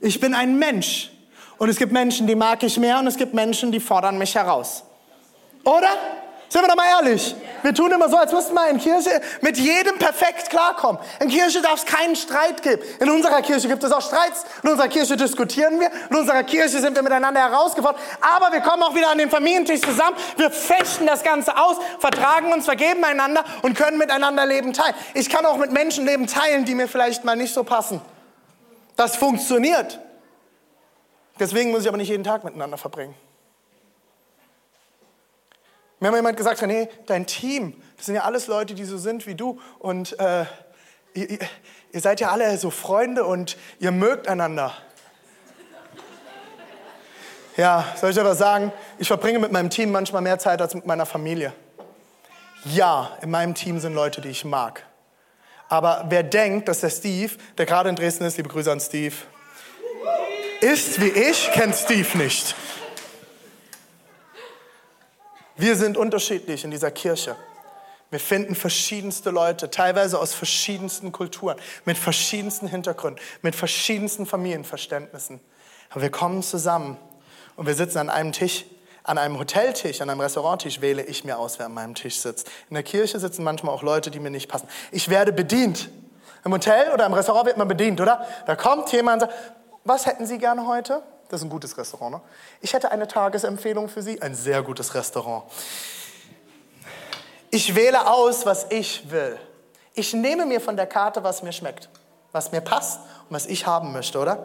[0.00, 1.10] Ich bin ein Mensch.
[1.58, 4.34] Und es gibt Menschen, die mag ich mehr und es gibt Menschen, die fordern mich
[4.34, 4.82] heraus.
[5.64, 5.90] Oder?
[6.50, 7.36] Sind wir doch mal ehrlich.
[7.62, 11.00] Wir tun immer so, als müssten wir in Kirche mit jedem perfekt klarkommen.
[11.20, 12.82] In Kirche darf es keinen Streit geben.
[12.98, 14.44] In unserer Kirche gibt es auch Streits.
[14.64, 15.92] In unserer Kirche diskutieren wir.
[16.10, 18.00] In unserer Kirche sind wir miteinander herausgefordert.
[18.20, 20.16] Aber wir kommen auch wieder an den Familientisch zusammen.
[20.38, 24.96] Wir fechten das Ganze aus, vertragen uns, vergeben einander und können miteinander Leben teilen.
[25.14, 28.00] Ich kann auch mit Menschen Leben teilen, die mir vielleicht mal nicht so passen.
[28.96, 30.00] Das funktioniert.
[31.38, 33.14] Deswegen muss ich aber nicht jeden Tag miteinander verbringen.
[36.00, 39.26] Mir hat jemand gesagt, nee, dein Team, das sind ja alles Leute, die so sind
[39.26, 40.46] wie du und äh,
[41.12, 41.38] ihr,
[41.92, 44.72] ihr seid ja alle so Freunde und ihr mögt einander.
[47.58, 50.86] Ja, soll ich aber sagen, ich verbringe mit meinem Team manchmal mehr Zeit als mit
[50.86, 51.52] meiner Familie.
[52.64, 54.86] Ja, in meinem Team sind Leute, die ich mag.
[55.68, 59.14] Aber wer denkt, dass der Steve, der gerade in Dresden ist, liebe Grüße an Steve,
[60.62, 62.54] ist wie ich, kennt Steve nicht.
[65.60, 67.36] Wir sind unterschiedlich in dieser Kirche.
[68.08, 75.38] Wir finden verschiedenste Leute, teilweise aus verschiedensten Kulturen, mit verschiedensten Hintergründen, mit verschiedensten Familienverständnissen.
[75.90, 76.96] Aber wir kommen zusammen
[77.56, 78.64] und wir sitzen an einem Tisch,
[79.02, 82.48] an einem Hoteltisch, an einem Restauranttisch wähle ich mir aus, wer an meinem Tisch sitzt.
[82.70, 84.66] In der Kirche sitzen manchmal auch Leute, die mir nicht passen.
[84.92, 85.90] Ich werde bedient.
[86.42, 88.26] Im Hotel oder im Restaurant wird man bedient, oder?
[88.46, 89.40] Da kommt jemand und sagt,
[89.84, 91.02] was hätten Sie gerne heute?
[91.30, 92.16] Das ist ein gutes Restaurant.
[92.16, 92.20] Ne?
[92.60, 94.20] Ich hätte eine Tagesempfehlung für Sie.
[94.20, 95.44] Ein sehr gutes Restaurant.
[97.52, 99.38] Ich wähle aus, was ich will.
[99.94, 101.88] Ich nehme mir von der Karte, was mir schmeckt,
[102.32, 104.44] was mir passt und was ich haben möchte, oder?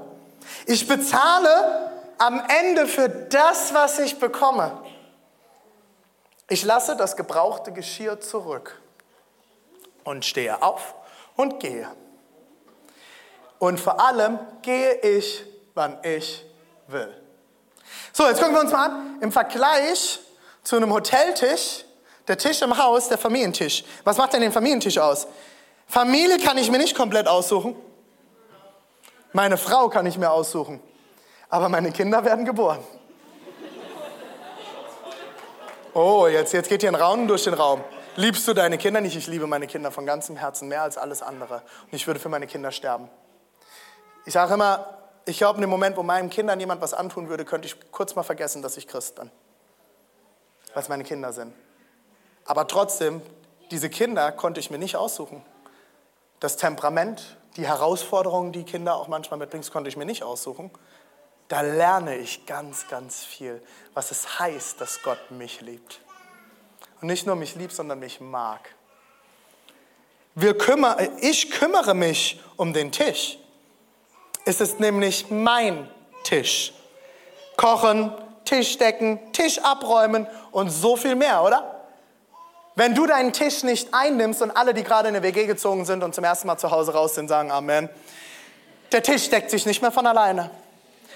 [0.67, 4.71] Ich bezahle am Ende für das, was ich bekomme.
[6.47, 8.79] Ich lasse das gebrauchte Geschirr zurück
[10.03, 10.93] und stehe auf
[11.35, 11.87] und gehe.
[13.57, 15.43] Und vor allem gehe ich,
[15.73, 16.45] wann ich
[16.87, 17.13] will.
[18.13, 19.17] So, jetzt gucken wir uns mal an.
[19.21, 20.19] Im Vergleich
[20.63, 21.85] zu einem Hoteltisch,
[22.27, 23.83] der Tisch im Haus, der Familientisch.
[24.03, 25.27] Was macht denn den Familientisch aus?
[25.87, 27.75] Familie kann ich mir nicht komplett aussuchen.
[29.33, 30.81] Meine Frau kann ich mir aussuchen.
[31.49, 32.79] Aber meine Kinder werden geboren.
[35.93, 37.81] Oh, jetzt, jetzt geht hier ein Raunen durch den Raum.
[38.17, 39.15] Liebst du deine Kinder nicht?
[39.15, 41.63] Ich liebe meine Kinder von ganzem Herzen mehr als alles andere.
[41.83, 43.09] Und ich würde für meine Kinder sterben.
[44.25, 47.45] Ich sage immer, ich glaube, in dem Moment, wo meinen Kindern jemand was antun würde,
[47.45, 49.31] könnte ich kurz mal vergessen, dass ich Christ bin.
[50.73, 51.53] Weil es meine Kinder sind.
[52.45, 53.21] Aber trotzdem,
[53.71, 55.43] diese Kinder konnte ich mir nicht aussuchen.
[56.39, 60.69] Das Temperament, die Herausforderungen, die Kinder auch manchmal mitbringen, konnte ich mir nicht aussuchen.
[61.47, 66.01] Da lerne ich ganz, ganz viel, was es heißt, dass Gott mich liebt.
[67.01, 68.75] Und nicht nur mich liebt, sondern mich mag.
[70.35, 73.39] Wir kümmer, ich kümmere mich um den Tisch.
[74.45, 75.89] Es ist nämlich mein
[76.23, 76.71] Tisch.
[77.57, 78.13] Kochen,
[78.45, 81.75] Tisch decken, Tisch abräumen und so viel mehr, oder?
[82.75, 86.03] Wenn du deinen Tisch nicht einnimmst und alle, die gerade in eine WG gezogen sind
[86.03, 87.89] und zum ersten Mal zu Hause raus sind, sagen Amen,
[88.91, 90.51] der Tisch deckt sich nicht mehr von alleine.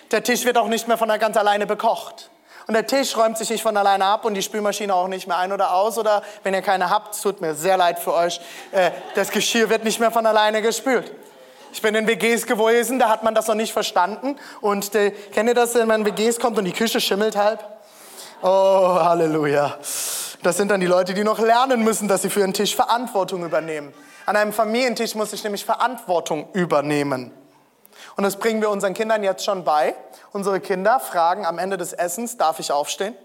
[0.09, 2.31] Der Tisch wird auch nicht mehr von ganz alleine bekocht.
[2.65, 5.37] Und der Tisch räumt sich nicht von alleine ab und die Spülmaschine auch nicht mehr
[5.37, 5.97] ein oder aus.
[5.97, 8.39] Oder wenn ihr keine habt, tut mir sehr leid für euch,
[8.71, 11.11] äh, das Geschirr wird nicht mehr von alleine gespült.
[11.71, 14.37] Ich bin in WGs gewesen, da hat man das noch nicht verstanden.
[14.61, 17.63] Und äh, kennt ihr das, wenn man in WGs kommt und die Küche schimmelt halb?
[18.41, 19.77] Oh, Halleluja.
[20.41, 23.43] Das sind dann die Leute, die noch lernen müssen, dass sie für einen Tisch Verantwortung
[23.43, 23.93] übernehmen.
[24.25, 27.31] An einem Familientisch muss ich nämlich Verantwortung übernehmen.
[28.15, 29.95] Und das bringen wir unseren Kindern jetzt schon bei.
[30.31, 33.15] Unsere Kinder fragen am Ende des Essens, darf ich aufstehen?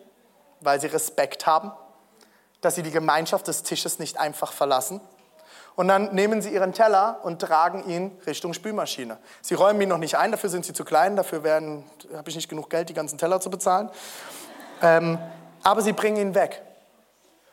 [0.61, 1.73] Weil sie Respekt haben,
[2.61, 5.01] dass sie die Gemeinschaft des Tisches nicht einfach verlassen.
[5.77, 9.19] Und dann nehmen sie ihren Teller und tragen ihn Richtung Spülmaschine.
[9.43, 12.49] Sie räumen ihn noch nicht ein, dafür sind sie zu klein, dafür habe ich nicht
[12.49, 13.91] genug Geld, die ganzen Teller zu bezahlen.
[14.83, 15.19] Ähm,
[15.63, 16.63] aber sie bringen ihn weg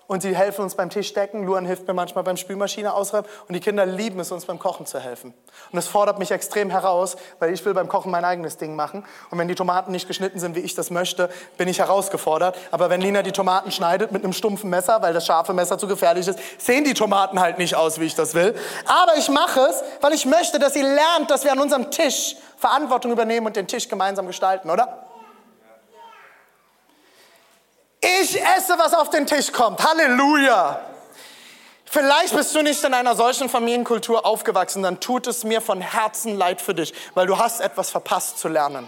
[0.07, 1.45] und sie helfen uns beim Tischdecken.
[1.45, 4.85] Luan hilft mir manchmal beim Spülmaschine ausräumen und die Kinder lieben es, uns beim Kochen
[4.85, 5.33] zu helfen.
[5.71, 9.05] Und das fordert mich extrem heraus, weil ich will beim Kochen mein eigenes Ding machen.
[9.29, 12.57] Und wenn die Tomaten nicht geschnitten sind, wie ich das möchte, bin ich herausgefordert.
[12.71, 15.87] Aber wenn Lina die Tomaten schneidet mit einem stumpfen Messer, weil das scharfe Messer zu
[15.87, 18.55] gefährlich ist, sehen die Tomaten halt nicht aus, wie ich das will.
[18.85, 22.35] Aber ich mache es, weil ich möchte, dass sie lernt, dass wir an unserem Tisch
[22.57, 25.10] Verantwortung übernehmen und den Tisch gemeinsam gestalten, oder?
[28.01, 29.83] Ich esse, was auf den Tisch kommt.
[29.87, 30.81] Halleluja.
[31.85, 36.37] Vielleicht bist du nicht in einer solchen Familienkultur aufgewachsen, dann tut es mir von Herzen
[36.37, 38.87] leid für dich, weil du hast etwas verpasst zu lernen.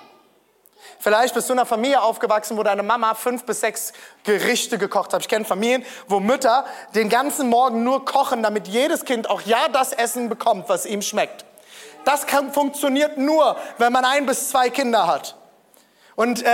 [0.99, 3.91] Vielleicht bist du in einer Familie aufgewachsen, wo deine Mama fünf bis sechs
[4.23, 5.21] Gerichte gekocht hat.
[5.21, 9.67] Ich kenne Familien, wo Mütter den ganzen Morgen nur kochen, damit jedes Kind auch ja
[9.67, 11.43] das Essen bekommt, was ihm schmeckt.
[12.05, 15.35] Das kann, funktioniert nur, wenn man ein bis zwei Kinder hat.
[16.15, 16.49] Und äh,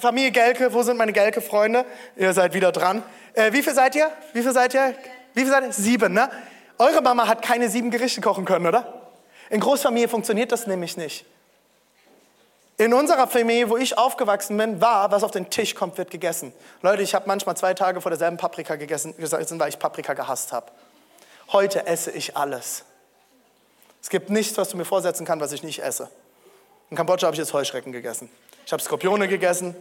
[0.00, 1.84] Familie Gelke, wo sind meine Gelke-Freunde?
[2.16, 3.02] Ihr seid wieder dran.
[3.34, 4.10] Äh, wie viel seid ihr?
[4.32, 4.94] Wie viel seid ihr?
[5.34, 5.72] Wie viel seid ihr?
[5.72, 6.30] Sieben, ne?
[6.78, 9.02] Eure Mama hat keine sieben Gerichte kochen können, oder?
[9.50, 11.24] In Großfamilie funktioniert das nämlich nicht.
[12.76, 16.52] In unserer Familie, wo ich aufgewachsen bin, war, was auf den Tisch kommt, wird gegessen.
[16.82, 20.72] Leute, ich habe manchmal zwei Tage vor derselben Paprika gegessen, weil ich Paprika gehasst habe.
[21.52, 22.84] Heute esse ich alles.
[24.02, 26.10] Es gibt nichts, was du mir vorsetzen kannst, was ich nicht esse.
[26.90, 28.28] In Kambodscha habe ich jetzt Heuschrecken gegessen.
[28.66, 29.74] Ich habe Skorpione gegessen.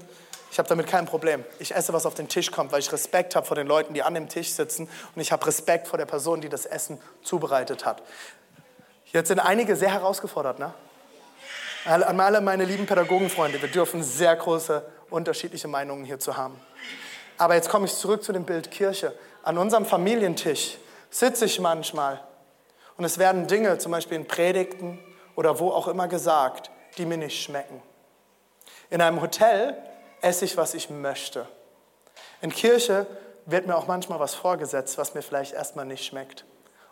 [0.51, 1.43] Ich habe damit kein Problem.
[1.57, 4.03] Ich esse, was auf den Tisch kommt, weil ich Respekt habe vor den Leuten, die
[4.03, 4.87] an dem Tisch sitzen.
[5.15, 8.03] Und ich habe Respekt vor der Person, die das Essen zubereitet hat.
[9.11, 10.59] Jetzt sind einige sehr herausgefordert.
[10.59, 10.73] Ne?
[11.85, 16.59] An alle meine lieben Pädagogenfreunde, wir dürfen sehr große unterschiedliche Meinungen hierzu haben.
[17.37, 19.13] Aber jetzt komme ich zurück zu dem Bild Kirche.
[19.43, 20.77] An unserem Familientisch
[21.09, 22.23] sitze ich manchmal
[22.97, 24.99] und es werden Dinge, zum Beispiel in Predigten
[25.35, 27.81] oder wo auch immer gesagt, die mir nicht schmecken.
[28.89, 29.77] In einem Hotel
[30.21, 31.47] esse ich, was ich möchte.
[32.41, 33.07] In Kirche
[33.45, 36.45] wird mir auch manchmal was vorgesetzt, was mir vielleicht erstmal nicht schmeckt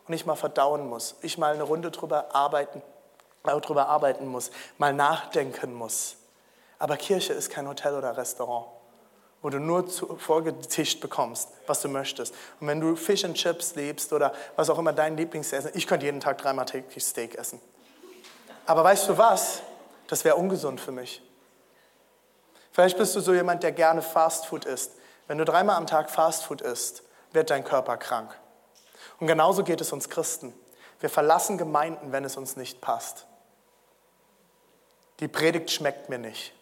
[0.08, 2.82] und ich mal verdauen muss, ich mal eine Runde drüber arbeiten,
[3.46, 6.18] äh, drüber arbeiten muss, mal nachdenken muss.
[6.80, 8.68] Aber Kirche ist kein Hotel oder Restaurant,
[9.42, 12.34] wo du nur vorgetischt bekommst, was du möchtest.
[12.60, 16.06] Und wenn du Fish and Chips liebst oder was auch immer dein Lieblingsessen, ich könnte
[16.06, 17.62] jeden Tag dreimal täglich Steak essen.
[18.66, 19.62] Aber weißt du was?
[20.08, 21.22] Das wäre ungesund für mich.
[22.72, 24.94] Vielleicht bist du so jemand, der gerne Fastfood isst.
[25.28, 28.38] Wenn du dreimal am Tag Fastfood isst, wird dein Körper krank.
[29.20, 30.54] Und genauso geht es uns Christen.
[31.00, 33.26] Wir verlassen Gemeinden, wenn es uns nicht passt.
[35.20, 36.54] Die Predigt schmeckt mir nicht.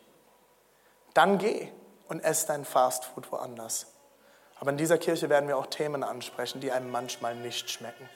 [1.13, 1.69] Dann geh
[2.07, 3.87] und ess dein Fastfood woanders.
[4.59, 8.09] Aber in dieser Kirche werden wir auch Themen ansprechen, die einem manchmal nicht schmecken,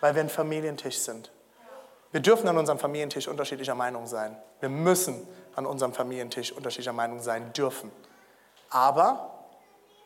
[0.00, 1.32] weil wir ein Familientisch sind.
[2.12, 4.36] Wir dürfen an unserem Familientisch unterschiedlicher Meinung sein.
[4.60, 7.90] Wir müssen an unserem Familientisch unterschiedlicher Meinung sein dürfen.
[8.70, 9.34] Aber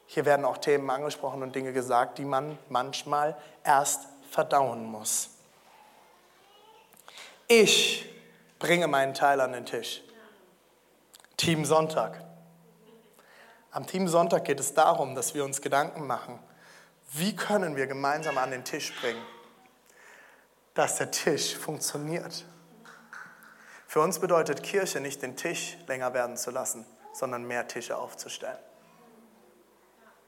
[0.07, 5.31] hier werden auch Themen angesprochen und Dinge gesagt, die man manchmal erst verdauen muss.
[7.47, 8.09] Ich
[8.59, 10.03] bringe meinen Teil an den Tisch.
[11.37, 12.25] Team Sonntag.
[13.71, 16.39] Am Team Sonntag geht es darum, dass wir uns Gedanken machen,
[17.13, 19.23] wie können wir gemeinsam an den Tisch bringen,
[20.75, 22.45] dass der Tisch funktioniert.
[23.89, 26.85] Für uns bedeutet Kirche nicht den Tisch länger werden zu lassen,
[27.15, 28.59] sondern mehr Tische aufzustellen.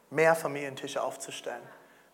[0.08, 1.62] Mehr Familientische aufzustellen.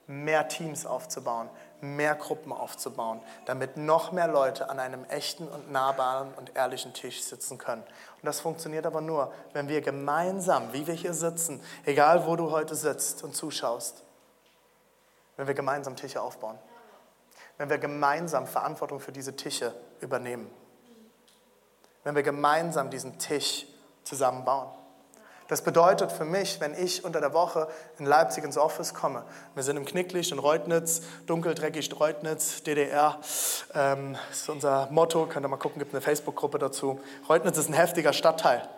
[0.07, 1.49] mehr Teams aufzubauen,
[1.81, 7.23] mehr Gruppen aufzubauen, damit noch mehr Leute an einem echten und nahbaren und ehrlichen Tisch
[7.23, 7.83] sitzen können.
[7.83, 12.51] Und das funktioniert aber nur, wenn wir gemeinsam, wie wir hier sitzen, egal wo du
[12.51, 14.05] heute sitzt und zuschaust,
[15.37, 16.59] wenn wir gemeinsam Tische aufbauen,
[17.59, 20.51] wenn wir gemeinsam Verantwortung für diese Tische übernehmen,
[22.07, 23.67] wenn wir gemeinsam diesen Tisch
[24.05, 24.69] zusammenbauen.
[25.49, 27.67] Das bedeutet für mich, wenn ich unter der Woche
[27.99, 29.25] in Leipzig ins Office komme,
[29.57, 33.19] wir sind im Knicklicht in Reutnitz, dunkel, dreckig Reutnitz, DDR,
[33.75, 37.01] ähm, ist unser Motto, könnt ihr mal gucken, gibt eine Facebook-Gruppe dazu.
[37.29, 38.69] Reutnitz ist ein heftiger Stadtteil.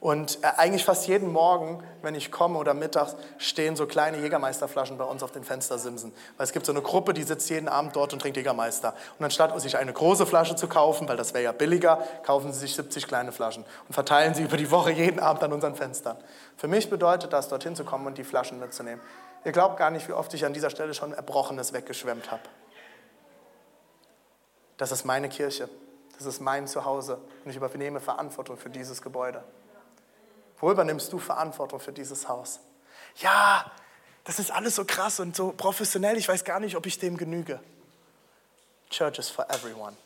[0.00, 4.96] Und äh, eigentlich fast jeden Morgen, wenn ich komme oder mittags, stehen so kleine Jägermeisterflaschen
[4.96, 6.12] bei uns auf den Fenstersimsen.
[6.38, 8.94] Weil es gibt so eine Gruppe, die sitzt jeden Abend dort und trinkt Jägermeister.
[9.18, 12.60] Und anstatt sich eine große Flasche zu kaufen, weil das wäre ja billiger, kaufen sie
[12.60, 16.16] sich 70 kleine Flaschen und verteilen sie über die Woche jeden Abend an unseren Fenstern.
[16.56, 19.02] Für mich bedeutet das, dorthin zu kommen und die Flaschen mitzunehmen.
[19.44, 22.42] Ihr glaubt gar nicht, wie oft ich an dieser Stelle schon Erbrochenes weggeschwemmt habe.
[24.78, 25.68] Das ist meine Kirche.
[26.16, 27.18] Das ist mein Zuhause.
[27.44, 29.42] Und ich übernehme Verantwortung für dieses Gebäude.
[30.60, 32.60] Wo übernimmst du Verantwortung für dieses Haus?
[33.16, 33.70] Ja,
[34.24, 37.16] das ist alles so krass und so professionell, ich weiß gar nicht, ob ich dem
[37.16, 37.60] genüge.
[38.90, 39.96] Church is for everyone.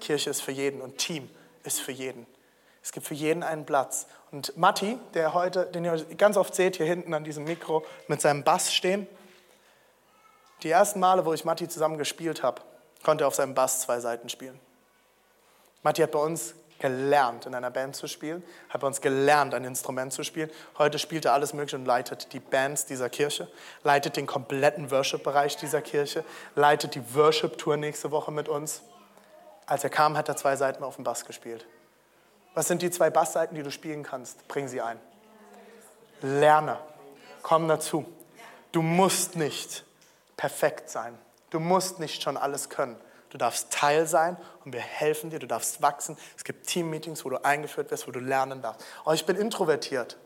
[0.00, 1.28] Kirche ist für jeden und Team
[1.64, 2.26] ist für jeden.
[2.82, 4.06] Es gibt für jeden einen Platz.
[4.30, 8.20] Und Matti, der heute, den ihr ganz oft seht, hier hinten an diesem Mikro mit
[8.20, 9.06] seinem Bass stehen,
[10.62, 12.62] die ersten Male, wo ich Matti zusammen gespielt habe,
[13.02, 14.58] konnte er auf seinem Bass zwei Seiten spielen.
[15.82, 19.64] Matti hat bei uns gelernt, in einer Band zu spielen, hat bei uns gelernt, ein
[19.64, 20.50] Instrument zu spielen.
[20.78, 23.48] Heute spielt er alles Mögliche und leitet die Bands dieser Kirche,
[23.84, 26.24] leitet den kompletten Worship-Bereich dieser Kirche,
[26.56, 28.82] leitet die Worship-Tour nächste Woche mit uns.
[29.66, 31.64] Als er kam, hat er zwei Seiten auf dem Bass gespielt.
[32.54, 34.48] Was sind die zwei Bassseiten, die du spielen kannst?
[34.48, 34.98] Bring sie ein.
[36.22, 36.78] Lerne.
[37.42, 38.04] Komm dazu.
[38.72, 39.84] Du musst nicht
[40.36, 41.16] perfekt sein.
[41.50, 42.96] Du musst nicht schon alles können.
[43.30, 45.38] Du darfst Teil sein und wir helfen dir.
[45.38, 46.18] Du darfst wachsen.
[46.36, 48.84] Es gibt Team-Meetings, wo du eingeführt wirst, wo du lernen darfst.
[49.04, 50.18] Oh, ich bin introvertiert.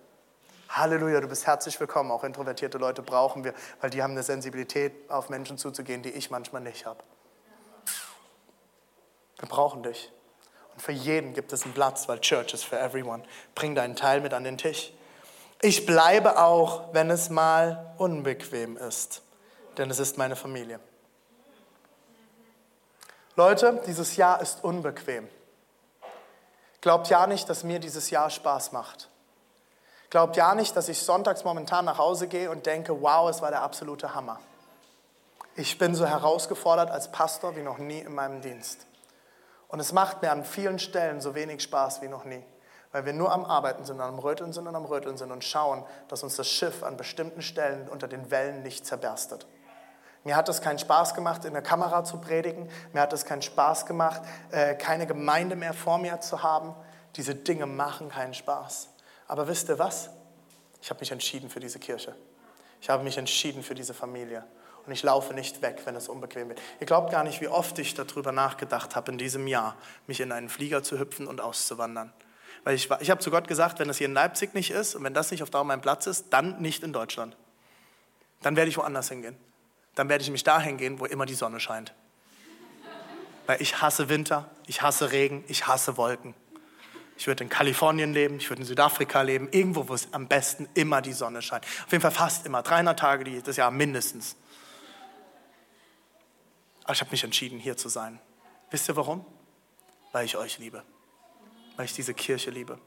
[0.70, 2.10] Halleluja, du bist herzlich willkommen.
[2.10, 6.30] Auch introvertierte Leute brauchen wir, weil die haben eine Sensibilität, auf Menschen zuzugehen, die ich
[6.30, 7.04] manchmal nicht habe.
[9.38, 10.10] Wir brauchen dich.
[10.72, 13.22] Und für jeden gibt es einen Platz, weil Church is for everyone.
[13.54, 14.92] Bring deinen Teil mit an den Tisch.
[15.60, 19.22] Ich bleibe auch, wenn es mal unbequem ist,
[19.76, 20.80] denn es ist meine Familie.
[23.36, 25.28] Leute, dieses Jahr ist unbequem.
[26.80, 29.10] Glaubt ja nicht, dass mir dieses Jahr Spaß macht.
[30.08, 33.50] Glaubt ja nicht, dass ich sonntags momentan nach Hause gehe und denke, wow, es war
[33.50, 34.38] der absolute Hammer.
[35.56, 38.86] Ich bin so herausgefordert als Pastor wie noch nie in meinem Dienst.
[39.66, 42.44] Und es macht mir an vielen Stellen so wenig Spaß wie noch nie,
[42.92, 45.84] weil wir nur am Arbeiten sind, am Röteln sind und am Röteln sind und schauen,
[46.06, 49.46] dass uns das Schiff an bestimmten Stellen unter den Wellen nicht zerberstet.
[50.24, 52.68] Mir hat es keinen Spaß gemacht, in der Kamera zu predigen.
[52.94, 56.74] Mir hat es keinen Spaß gemacht, äh, keine Gemeinde mehr vor mir zu haben.
[57.16, 58.88] Diese Dinge machen keinen Spaß.
[59.28, 60.08] Aber wisst ihr was?
[60.80, 62.14] Ich habe mich entschieden für diese Kirche.
[62.80, 64.44] Ich habe mich entschieden für diese Familie.
[64.86, 66.60] Und ich laufe nicht weg, wenn es unbequem wird.
[66.80, 70.32] Ihr glaubt gar nicht, wie oft ich darüber nachgedacht habe, in diesem Jahr mich in
[70.32, 72.12] einen Flieger zu hüpfen und auszuwandern.
[72.64, 75.04] Weil ich, ich habe zu Gott gesagt, wenn es hier in Leipzig nicht ist und
[75.04, 77.36] wenn das nicht auf Dauer mein Platz ist, dann nicht in Deutschland.
[78.42, 79.36] Dann werde ich woanders hingehen
[79.94, 81.94] dann werde ich mich dahin gehen, wo immer die Sonne scheint.
[83.46, 86.34] Weil ich hasse Winter, ich hasse Regen, ich hasse Wolken.
[87.16, 90.68] Ich würde in Kalifornien leben, ich würde in Südafrika leben, irgendwo, wo es am besten
[90.74, 91.64] immer die Sonne scheint.
[91.64, 94.36] Auf jeden Fall fast immer, 300 Tage das Jahr mindestens.
[96.82, 98.18] Aber ich habe mich entschieden, hier zu sein.
[98.70, 99.24] Wisst ihr warum?
[100.12, 100.82] Weil ich euch liebe.
[101.76, 102.78] Weil ich diese Kirche liebe.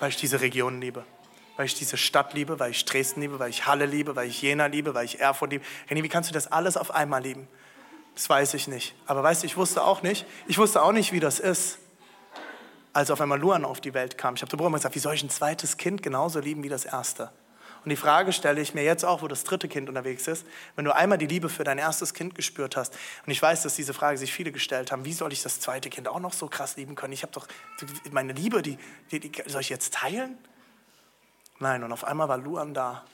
[0.00, 1.04] Weil ich diese Region liebe
[1.56, 4.42] weil ich diese Stadt liebe, weil ich Dresden liebe, weil ich Halle liebe, weil ich
[4.42, 5.64] Jena liebe, weil ich Erfurt liebe.
[5.88, 7.48] René, wie kannst du das alles auf einmal lieben?
[8.14, 8.94] Das weiß ich nicht.
[9.06, 11.78] Aber weißt du, ich wusste auch nicht, ich wusste auch nicht, wie das ist,
[12.92, 14.34] als auf einmal Luan auf die Welt kam.
[14.34, 16.84] Ich habe zu Bruder gesagt, wie soll ich ein zweites Kind genauso lieben wie das
[16.84, 17.30] erste?
[17.84, 20.86] Und die Frage stelle ich mir jetzt auch, wo das dritte Kind unterwegs ist, wenn
[20.86, 22.94] du einmal die Liebe für dein erstes Kind gespürt hast,
[23.26, 25.90] und ich weiß, dass diese Frage sich viele gestellt haben, wie soll ich das zweite
[25.90, 27.12] Kind auch noch so krass lieben können?
[27.12, 27.46] Ich habe doch
[28.10, 28.78] meine Liebe, die,
[29.10, 30.38] die, die soll ich jetzt teilen?
[31.64, 33.06] Nein, und auf einmal war Luan da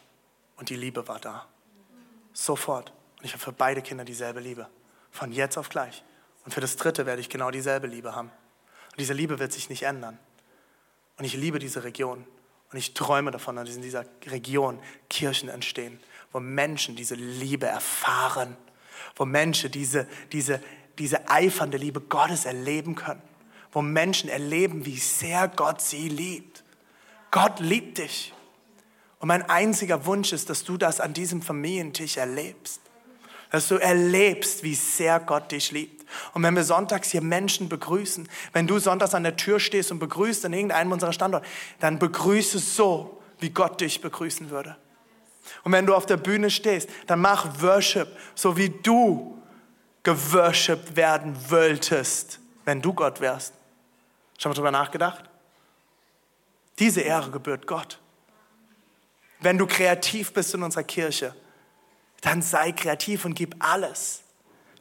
[0.56, 1.46] und die Liebe war da.
[2.32, 2.92] Sofort.
[3.20, 4.68] Und ich habe für beide Kinder dieselbe Liebe.
[5.12, 6.02] Von jetzt auf gleich.
[6.44, 8.32] Und für das dritte werde ich genau dieselbe Liebe haben.
[8.90, 10.18] Und diese Liebe wird sich nicht ändern.
[11.16, 12.26] Und ich liebe diese Region.
[12.72, 16.00] Und ich träume davon, dass in dieser Region Kirchen entstehen,
[16.32, 18.56] wo Menschen diese Liebe erfahren,
[19.14, 20.60] wo Menschen diese, diese,
[20.98, 23.22] diese eifernde Liebe Gottes erleben können,
[23.70, 26.64] wo Menschen erleben, wie sehr Gott sie liebt
[27.30, 28.32] Gott liebt dich.
[29.20, 32.80] Und mein einziger Wunsch ist, dass du das an diesem Familientisch erlebst.
[33.50, 36.06] Dass du erlebst, wie sehr Gott dich liebt.
[36.32, 39.98] Und wenn wir sonntags hier Menschen begrüßen, wenn du sonntags an der Tür stehst und
[39.98, 41.46] begrüßt in irgendeinem unserer Standorte,
[41.78, 44.76] dann begrüße so, wie Gott dich begrüßen würde.
[45.64, 49.38] Und wenn du auf der Bühne stehst, dann mach Worship, so wie du
[50.02, 53.52] geworshipped werden wolltest, wenn du Gott wärst.
[54.38, 55.24] Schon mal drüber nachgedacht?
[56.78, 57.98] Diese Ehre gebührt Gott.
[59.40, 61.34] Wenn du kreativ bist in unserer Kirche,
[62.20, 64.22] dann sei kreativ und gib alles,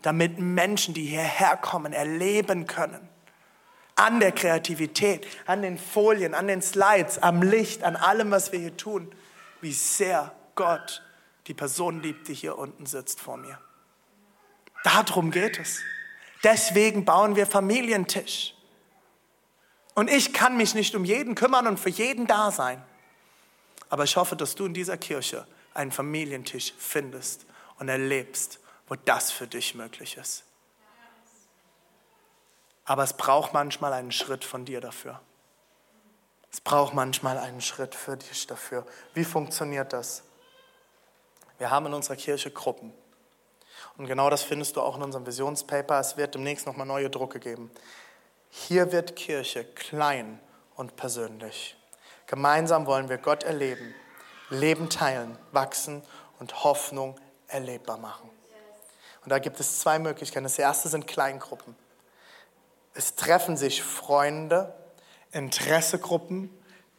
[0.01, 3.07] damit Menschen, die hierher kommen, erleben können.
[3.95, 8.59] An der Kreativität, an den Folien, an den Slides, am Licht, an allem, was wir
[8.59, 9.13] hier tun,
[9.61, 11.03] wie sehr Gott
[11.47, 13.59] die Person liebt, die hier unten sitzt vor mir.
[14.83, 15.81] Darum geht es.
[16.43, 18.53] Deswegen bauen wir Familientisch.
[19.95, 22.81] Und ich kann mich nicht um jeden kümmern und für jeden da sein.
[23.89, 27.45] Aber ich hoffe, dass du in dieser Kirche einen Familientisch findest
[27.77, 30.43] und erlebst, wo das für dich möglich ist.
[32.85, 35.19] Aber es braucht manchmal einen Schritt von dir dafür.
[36.51, 38.85] Es braucht manchmal einen Schritt für dich dafür.
[39.13, 40.23] Wie funktioniert das?
[41.59, 42.91] Wir haben in unserer Kirche Gruppen.
[43.97, 45.99] Und genau das findest du auch in unserem Visionspaper.
[45.99, 47.69] Es wird demnächst nochmal neue Drucke geben.
[48.49, 50.39] Hier wird Kirche klein
[50.75, 51.78] und persönlich.
[52.29, 53.95] Gemeinsam wollen wir Gott erleben,
[54.51, 56.03] Leben teilen, wachsen
[56.37, 57.15] und Hoffnung
[57.47, 58.29] erlebbar machen.
[59.23, 60.43] Und da gibt es zwei Möglichkeiten.
[60.43, 61.75] Das erste sind Kleingruppen.
[62.93, 64.75] Es treffen sich Freunde,
[65.31, 66.51] Interessegruppen,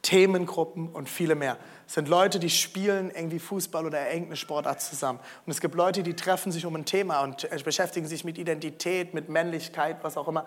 [0.02, 1.58] Themengruppen und viele mehr.
[1.86, 5.20] Es sind Leute, die spielen irgendwie Fußball oder irgendeine Sportart zusammen.
[5.46, 9.14] Und es gibt Leute, die treffen sich um ein Thema und beschäftigen sich mit Identität,
[9.14, 10.44] mit Männlichkeit, was auch immer.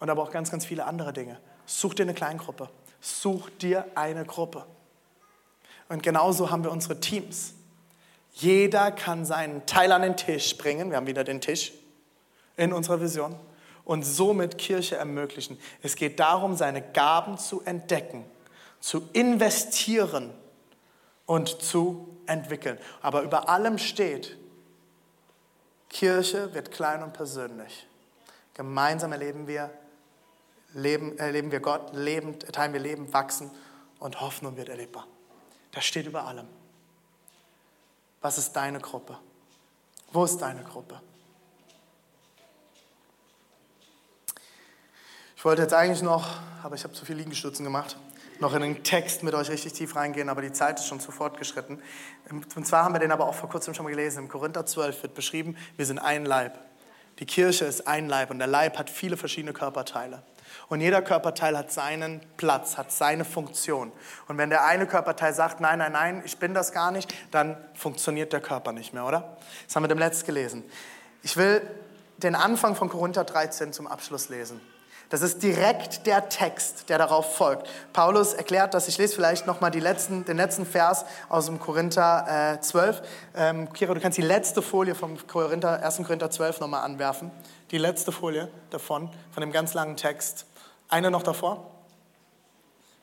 [0.00, 1.38] Und aber auch ganz, ganz viele andere Dinge.
[1.66, 2.70] Such dir eine Kleingruppe.
[3.02, 4.64] Such dir eine Gruppe.
[5.88, 7.52] Und genauso haben wir unsere Teams.
[8.32, 10.88] Jeder kann seinen Teil an den Tisch bringen.
[10.90, 11.72] Wir haben wieder den Tisch
[12.56, 13.34] in unserer Vision
[13.84, 15.58] und somit Kirche ermöglichen.
[15.82, 18.24] Es geht darum, seine Gaben zu entdecken,
[18.80, 20.30] zu investieren
[21.26, 22.78] und zu entwickeln.
[23.02, 24.36] Aber über allem steht,
[25.88, 27.86] Kirche wird klein und persönlich.
[28.54, 29.70] Gemeinsam erleben wir
[30.74, 33.50] leben, erleben wir Gott, leben, teilen wir Leben, wachsen
[33.98, 35.06] und Hoffnung wird erlebbar.
[35.72, 36.46] Das steht über allem.
[38.20, 39.18] Was ist deine Gruppe?
[40.12, 41.00] Wo ist deine Gruppe?
[45.36, 47.96] Ich wollte jetzt eigentlich noch, aber ich habe zu viel Liegestützen gemacht,
[48.38, 51.10] noch in den Text mit euch richtig tief reingehen, aber die Zeit ist schon zu
[51.10, 51.82] fortgeschritten.
[52.30, 54.20] Und zwar haben wir den aber auch vor kurzem schon mal gelesen.
[54.20, 56.58] Im Korinther 12 wird beschrieben, wir sind ein Leib.
[57.18, 60.22] Die Kirche ist ein Leib und der Leib hat viele verschiedene Körperteile.
[60.68, 63.92] Und jeder Körperteil hat seinen Platz, hat seine Funktion.
[64.28, 67.56] Und wenn der eine Körperteil sagt, nein, nein, nein, ich bin das gar nicht, dann
[67.74, 69.36] funktioniert der Körper nicht mehr, oder?
[69.66, 70.64] Das haben wir dem Letzt gelesen.
[71.22, 71.62] Ich will
[72.18, 74.60] den Anfang von Korinther 13 zum Abschluss lesen.
[75.12, 77.68] Das ist direkt der Text, der darauf folgt.
[77.92, 78.88] Paulus erklärt das.
[78.88, 83.02] Ich lese vielleicht nochmal letzten, den letzten Vers aus dem Korinther äh, 12.
[83.36, 85.98] Ähm, Kira, du kannst die letzte Folie vom Korinther, 1.
[85.98, 87.30] Korinther 12 nochmal anwerfen.
[87.72, 90.44] Die letzte Folie davon, von dem ganz langen Text.
[90.90, 91.70] Eine noch davor?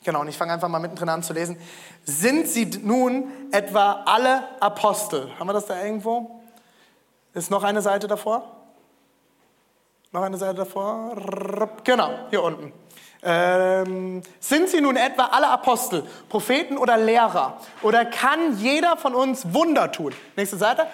[0.03, 1.57] Genau, und ich fange einfach mal mittendrin an zu lesen.
[2.05, 5.31] Sind sie nun etwa alle Apostel?
[5.39, 6.39] Haben wir das da irgendwo?
[7.33, 8.43] Ist noch eine Seite davor?
[10.11, 11.15] Noch eine Seite davor?
[11.83, 12.71] Genau, hier unten.
[13.21, 17.59] Ähm, sind sie nun etwa alle Apostel, Propheten oder Lehrer?
[17.81, 20.13] Oder kann jeder von uns Wunder tun?
[20.35, 20.87] Nächste Seite.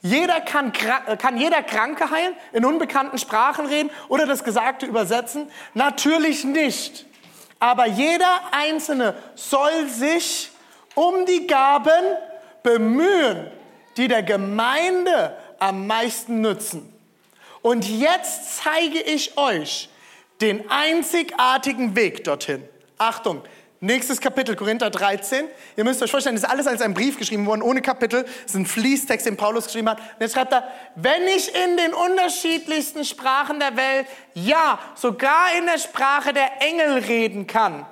[0.00, 0.72] Jeder kann,
[1.06, 5.50] äh, kann jeder Kranke heilen, in unbekannten Sprachen reden oder das Gesagte übersetzen?
[5.74, 7.06] Natürlich nicht.
[7.58, 10.50] Aber jeder Einzelne soll sich
[10.94, 12.16] um die Gaben
[12.62, 13.50] bemühen,
[13.96, 16.92] die der Gemeinde am meisten nützen.
[17.62, 19.88] Und jetzt zeige ich euch
[20.40, 22.62] den einzigartigen Weg dorthin.
[22.96, 23.42] Achtung,
[23.80, 25.46] Nächstes Kapitel, Korinther 13.
[25.76, 28.24] Ihr müsst euch vorstellen, das ist alles als ein Brief geschrieben worden, ohne Kapitel.
[28.24, 30.00] Das ist ein Fließtext, den Paulus geschrieben hat.
[30.00, 30.66] Und jetzt schreibt er,
[30.96, 37.04] wenn ich in den unterschiedlichsten Sprachen der Welt, ja, sogar in der Sprache der Engel
[37.04, 37.86] reden kann,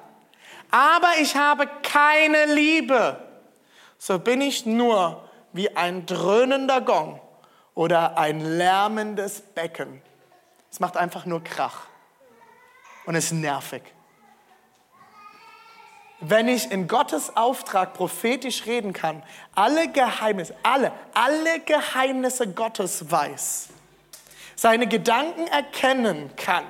[0.72, 3.20] aber ich habe keine Liebe,
[3.96, 7.20] so bin ich nur wie ein dröhnender Gong
[7.74, 10.02] oder ein lärmendes Becken.
[10.68, 11.86] Es macht einfach nur Krach
[13.06, 13.82] und ist nervig
[16.20, 19.22] wenn ich in Gottes Auftrag prophetisch reden kann,
[19.54, 23.68] alle Geheimnisse, alle, alle Geheimnisse Gottes weiß,
[24.54, 26.64] seine Gedanken erkennen kann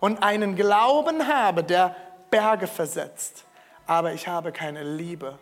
[0.00, 1.96] und einen Glauben habe, der
[2.30, 3.44] Berge versetzt,
[3.86, 5.38] aber ich habe keine Liebe,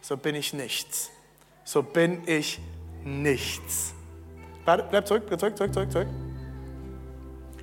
[0.00, 1.10] so bin ich nichts.
[1.64, 2.60] So bin ich
[3.04, 3.94] nichts.
[4.64, 6.08] Warte, bleib zurück, zurück, zurück, zurück, zurück.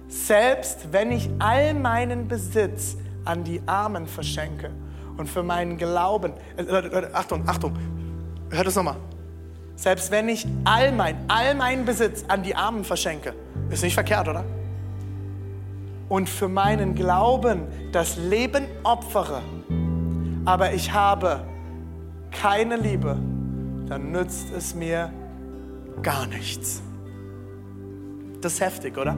[0.08, 4.72] Selbst wenn ich all meinen Besitz an die Armen verschenke
[5.20, 7.78] und für meinen Glauben, äh, Achtung, Achtung,
[8.50, 8.96] hört es nochmal.
[9.76, 13.34] Selbst wenn ich all mein, all meinen Besitz an die Armen verschenke,
[13.70, 14.46] ist nicht verkehrt, oder?
[16.08, 19.42] Und für meinen Glauben das Leben opfere,
[20.46, 21.42] aber ich habe
[22.32, 23.18] keine Liebe,
[23.88, 25.12] dann nützt es mir
[26.02, 26.82] gar nichts.
[28.40, 29.18] Das ist heftig, oder?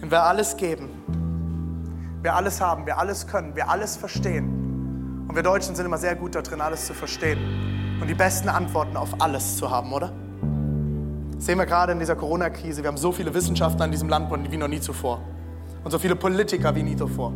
[0.00, 0.88] Wenn wir alles geben,
[2.26, 5.24] wir alles haben, wir alles können, wir alles verstehen.
[5.28, 7.38] Und wir Deutschen sind immer sehr gut darin, alles zu verstehen
[8.00, 10.10] und die besten Antworten auf alles zu haben, oder?
[11.36, 12.82] Das sehen wir gerade in dieser Corona-Krise.
[12.82, 15.22] Wir haben so viele Wissenschaftler in diesem Land wie noch nie zuvor.
[15.84, 17.32] Und so viele Politiker wie nie zuvor.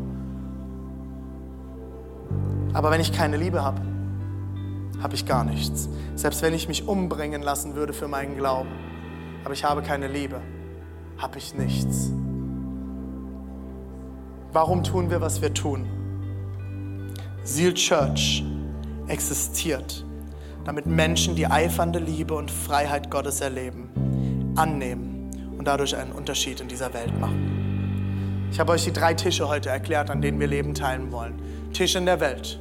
[2.72, 3.80] Aber wenn ich keine Liebe habe,
[5.00, 5.88] habe ich gar nichts.
[6.16, 8.70] Selbst wenn ich mich umbringen lassen würde für meinen Glauben,
[9.44, 10.40] aber ich habe keine Liebe,
[11.16, 12.10] habe ich nichts.
[14.52, 15.86] Warum tun wir, was wir tun?
[17.44, 18.44] Seal Church
[19.06, 20.04] existiert,
[20.64, 26.66] damit Menschen die eifernde Liebe und Freiheit Gottes erleben, annehmen und dadurch einen Unterschied in
[26.66, 28.48] dieser Welt machen.
[28.50, 31.34] Ich habe euch die drei Tische heute erklärt, an denen wir Leben teilen wollen.
[31.72, 32.58] Tisch in der Welt,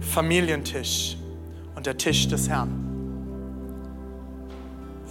[0.00, 1.16] Familientisch
[1.76, 2.82] und der Tisch des Herrn.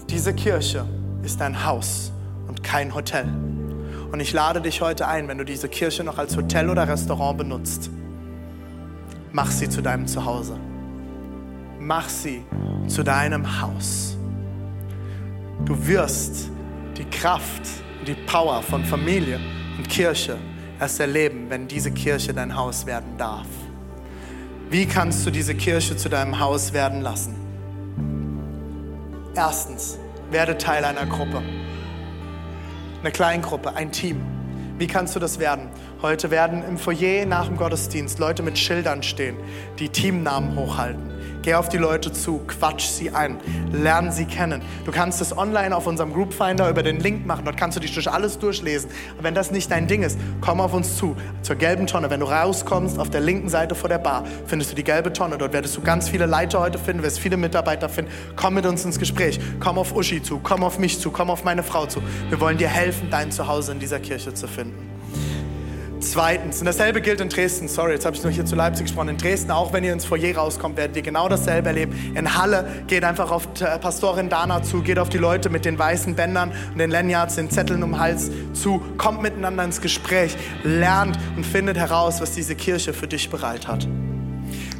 [0.09, 0.85] Diese Kirche
[1.23, 2.11] ist ein Haus
[2.47, 3.54] und kein Hotel.
[4.11, 7.37] Und ich lade dich heute ein, wenn du diese Kirche noch als Hotel oder Restaurant
[7.37, 7.89] benutzt,
[9.31, 10.57] mach sie zu deinem Zuhause.
[11.79, 12.43] Mach sie
[12.87, 14.17] zu deinem Haus.
[15.65, 16.49] Du wirst
[16.97, 17.61] die Kraft
[17.99, 19.39] und die Power von Familie
[19.77, 20.37] und Kirche
[20.79, 23.47] erst erleben, wenn diese Kirche dein Haus werden darf.
[24.69, 27.35] Wie kannst du diese Kirche zu deinem Haus werden lassen?
[29.35, 29.99] Erstens,
[30.31, 31.41] werde Teil einer Gruppe.
[33.05, 34.19] Eine Kleingruppe, ein Team.
[34.79, 35.69] Wie kannst du das werden?
[36.01, 39.35] Heute werden im Foyer nach dem Gottesdienst Leute mit Schildern stehen,
[39.77, 41.14] die Teamnamen hochhalten.
[41.45, 43.37] Geh auf die Leute zu, quatsch sie ein,
[43.71, 44.63] lern sie kennen.
[44.83, 47.45] Du kannst es online auf unserem Group Finder über den Link machen.
[47.45, 48.89] Dort kannst du dich durch alles durchlesen.
[49.15, 52.09] Und wenn das nicht dein Ding ist, komm auf uns zu, zur gelben Tonne.
[52.09, 55.37] Wenn du rauskommst, auf der linken Seite vor der Bar, findest du die gelbe Tonne.
[55.37, 58.09] Dort wirst du ganz viele Leiter heute finden, wirst viele Mitarbeiter finden.
[58.35, 59.39] Komm mit uns ins Gespräch.
[59.59, 62.01] Komm auf Uschi zu, komm auf mich zu, komm auf meine Frau zu.
[62.29, 64.84] Wir wollen dir helfen, dein Zuhause in dieser Kirche zu finden.
[66.05, 69.09] Zweitens, und dasselbe gilt in Dresden, sorry, jetzt habe ich nur hier zu Leipzig gesprochen,
[69.09, 72.13] in Dresden, auch wenn ihr ins Foyer rauskommt, werdet ihr genau dasselbe erleben.
[72.15, 73.51] In Halle geht einfach auf
[73.81, 77.49] Pastorin Dana zu, geht auf die Leute mit den weißen Bändern und den Lanyards, den
[77.49, 82.53] Zetteln um den Hals zu, kommt miteinander ins Gespräch, lernt und findet heraus, was diese
[82.53, 83.87] Kirche für dich bereit hat.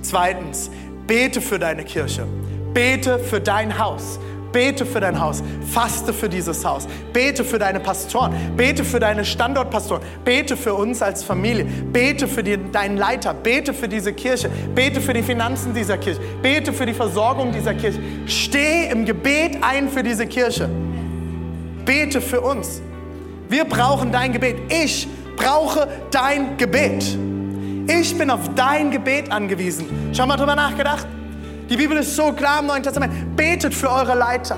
[0.04, 0.70] Zweitens,
[1.08, 2.28] bete für deine Kirche,
[2.76, 4.20] bete für dein Haus.
[4.56, 9.26] Bete für dein Haus, faste für dieses Haus, bete für deine Pastoren, bete für deine
[9.26, 14.50] Standortpastoren, bete für uns als Familie, bete für die, deinen Leiter, bete für diese Kirche,
[14.74, 18.00] bete für die Finanzen dieser Kirche, bete für die Versorgung dieser Kirche.
[18.28, 20.70] Steh im Gebet ein für diese Kirche.
[21.84, 22.82] Bete für uns.
[23.50, 24.56] Wir brauchen dein Gebet.
[24.72, 27.04] Ich brauche dein Gebet.
[27.90, 30.14] Ich bin auf dein Gebet angewiesen.
[30.16, 31.06] Schon mal drüber nachgedacht?
[31.70, 33.36] Die Bibel ist so klar im Neuen Testament.
[33.36, 34.58] Betet für eure Leiter.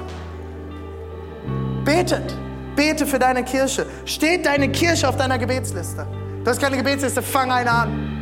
[1.86, 2.36] Betet.
[2.76, 3.86] Bete für deine Kirche.
[4.06, 6.06] Steht deine Kirche auf deiner Gebetsliste?
[6.44, 8.14] Du hast keine Gebetsliste, fang eine an.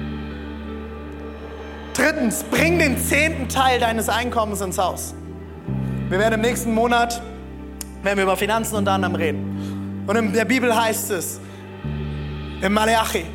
[1.93, 5.15] Drittens, bring den zehnten Teil deines Einkommens ins Haus.
[6.09, 7.21] Wir werden im nächsten Monat,
[8.03, 10.03] werden wir über Finanzen unter anderem reden.
[10.05, 11.39] Und in der Bibel heißt es,
[12.61, 13.25] im Malachi,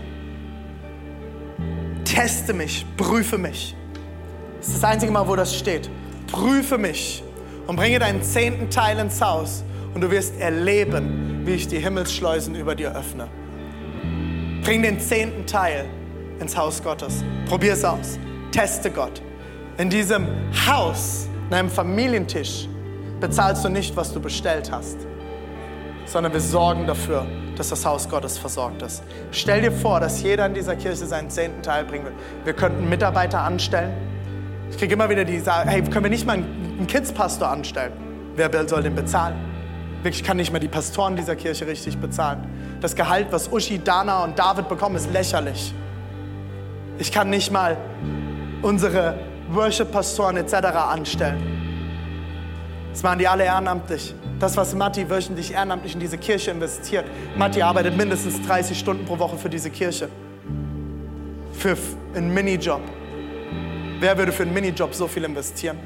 [2.05, 3.75] teste mich, prüfe mich
[4.61, 5.89] das ist das einzige Mal, wo das steht.
[6.31, 7.25] Prüfe mich
[7.67, 12.55] und bringe deinen zehnten Teil ins Haus und du wirst erleben, wie ich die Himmelsschleusen
[12.55, 13.29] über dir öffne.
[14.63, 15.87] Bring den zehnten Teil
[16.41, 17.25] ins Haus Gottes.
[17.49, 18.19] Probier es aus.
[18.53, 19.23] Teste Gott.
[19.79, 20.27] In diesem
[20.69, 22.69] Haus, in einem Familientisch,
[23.19, 24.99] bezahlst du nicht, was du bestellt hast,
[26.05, 29.03] sondern wir sorgen dafür, dass das Haus Gottes versorgt ist.
[29.31, 32.15] Stell dir vor, dass jeder in dieser Kirche seinen zehnten Teil bringen will.
[32.45, 33.93] Wir könnten Mitarbeiter anstellen,
[34.71, 37.93] ich kriege immer wieder die Sagen, hey, können wir nicht mal einen Kidspastor anstellen?
[38.37, 39.37] Wer soll den bezahlen?
[40.03, 42.47] Wirklich kann nicht mehr die Pastoren dieser Kirche richtig bezahlen.
[42.81, 45.75] Das Gehalt, was Uschi, Dana und David bekommen, ist lächerlich.
[46.99, 47.77] Ich kann nicht mal
[48.63, 49.19] unsere
[49.51, 50.55] Worship-Pastoren etc.
[50.55, 51.61] anstellen.
[52.93, 54.15] Das machen die alle ehrenamtlich.
[54.39, 57.05] Das, was Matti wöchentlich ehrenamtlich in diese Kirche investiert.
[57.37, 60.09] Matti arbeitet mindestens 30 Stunden pro Woche für diese Kirche.
[61.53, 61.77] Für
[62.15, 62.81] einen Minijob.
[64.01, 65.79] Wer würde für einen Minijob so viel investieren?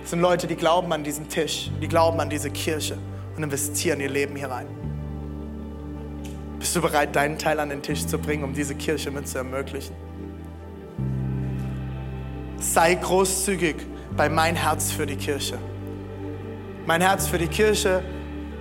[0.00, 2.96] Das sind Leute, die glauben an diesen Tisch, die glauben an diese Kirche
[3.36, 4.68] und investieren ihr Leben hier rein.
[6.60, 9.38] Bist du bereit, deinen Teil an den Tisch zu bringen, um diese Kirche mit zu
[9.38, 9.96] ermöglichen?
[12.58, 13.74] Sei großzügig
[14.16, 15.58] bei mein Herz für die Kirche.
[16.86, 18.04] Mein Herz für die Kirche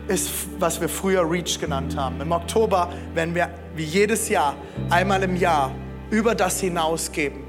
[0.08, 2.20] ist, was wir früher Reach genannt haben.
[2.20, 4.56] Im Oktober werden wir wie jedes Jahr
[4.90, 5.72] einmal im Jahr
[6.10, 7.44] über das hinausgeben,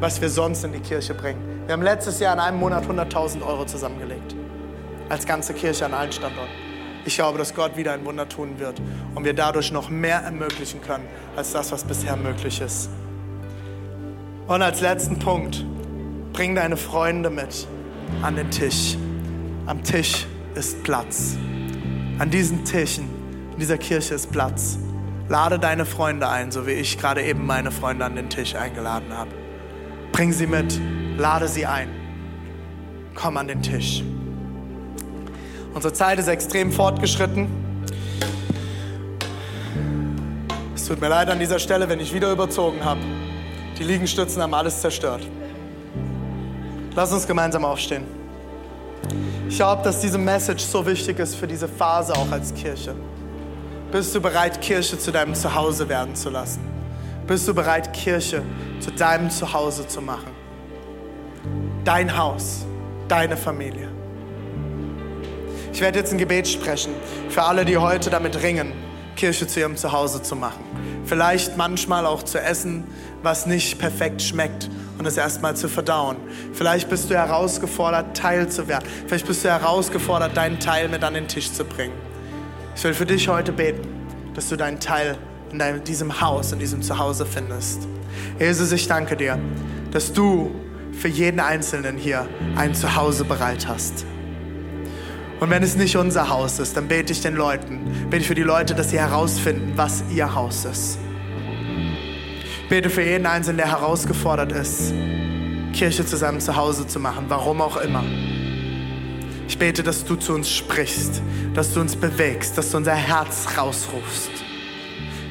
[0.00, 1.40] was wir sonst in die Kirche bringen.
[1.66, 4.34] Wir haben letztes Jahr in einem Monat 100.000 Euro zusammengelegt.
[5.08, 6.50] Als ganze Kirche an allen Standorten.
[7.04, 8.80] Ich glaube, dass Gott wieder ein Wunder tun wird
[9.14, 11.04] und wir dadurch noch mehr ermöglichen können,
[11.36, 12.90] als das, was bisher möglich ist.
[14.46, 15.64] Und als letzten Punkt,
[16.32, 17.66] bring deine Freunde mit
[18.22, 18.96] an den Tisch.
[19.66, 21.36] Am Tisch ist Platz.
[22.18, 23.08] An diesen Tischen,
[23.52, 24.78] in dieser Kirche ist Platz.
[25.30, 29.16] Lade deine Freunde ein, so wie ich gerade eben meine Freunde an den Tisch eingeladen
[29.16, 29.30] habe.
[30.10, 30.80] Bring sie mit,
[31.18, 31.88] lade sie ein.
[33.14, 34.02] Komm an den Tisch.
[35.72, 37.46] Unsere Zeit ist extrem fortgeschritten.
[40.74, 43.00] Es tut mir leid an dieser Stelle, wenn ich wieder überzogen habe.
[43.78, 45.24] Die Liegenstützen haben alles zerstört.
[46.96, 48.02] Lass uns gemeinsam aufstehen.
[49.48, 52.96] Ich glaube, dass diese Message so wichtig ist für diese Phase auch als Kirche.
[53.92, 56.60] Bist du bereit, Kirche zu deinem Zuhause werden zu lassen?
[57.26, 58.42] Bist du bereit, Kirche
[58.78, 60.30] zu deinem Zuhause zu machen?
[61.84, 62.64] Dein Haus,
[63.08, 63.88] deine Familie.
[65.72, 66.94] Ich werde jetzt ein Gebet sprechen
[67.30, 68.72] für alle, die heute damit ringen,
[69.16, 70.62] Kirche zu ihrem Zuhause zu machen.
[71.04, 72.84] Vielleicht manchmal auch zu essen,
[73.24, 76.16] was nicht perfekt schmeckt und es erstmal zu verdauen.
[76.52, 78.84] Vielleicht bist du herausgefordert, Teil zu werden.
[79.08, 82.09] Vielleicht bist du herausgefordert, deinen Teil mit an den Tisch zu bringen.
[82.76, 83.86] Ich will für dich heute beten,
[84.34, 85.18] dass du deinen Teil
[85.52, 87.86] in deinem, diesem Haus, in diesem Zuhause findest.
[88.38, 89.38] Jesus, ich danke dir,
[89.90, 90.50] dass du
[90.92, 94.04] für jeden Einzelnen hier ein Zuhause bereit hast.
[95.40, 98.34] Und wenn es nicht unser Haus ist, dann bete ich den Leuten, bete ich für
[98.34, 100.98] die Leute, dass sie herausfinden, was ihr Haus ist.
[102.68, 104.92] Bete für jeden Einzelnen, der herausgefordert ist,
[105.72, 108.04] Kirche zu seinem Zuhause zu machen, warum auch immer.
[109.50, 111.20] Ich bete, dass du zu uns sprichst,
[111.54, 114.30] dass du uns bewegst, dass du unser Herz rausrufst,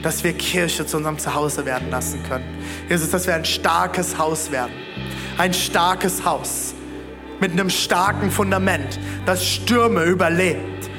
[0.04, 2.44] dass wir Kirche zu unserem Zuhause werden lassen können.
[2.90, 4.74] Jesus, dass wir ein starkes Haus werden,
[5.38, 6.74] ein starkes Haus
[7.40, 10.90] mit einem starken Fundament, das Stürme überlebt.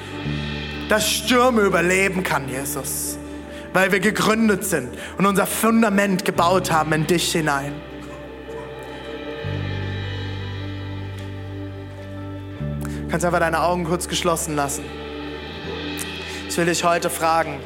[0.89, 3.19] Das Stürme überleben kann, Jesus.
[3.75, 7.75] Weil wir gegründet sind und unser Fundament gebaut haben in dich hinein.
[13.11, 14.85] Kannst einfach deine Augen kurz geschlossen lassen.
[16.49, 17.61] Ich will dich heute fragen,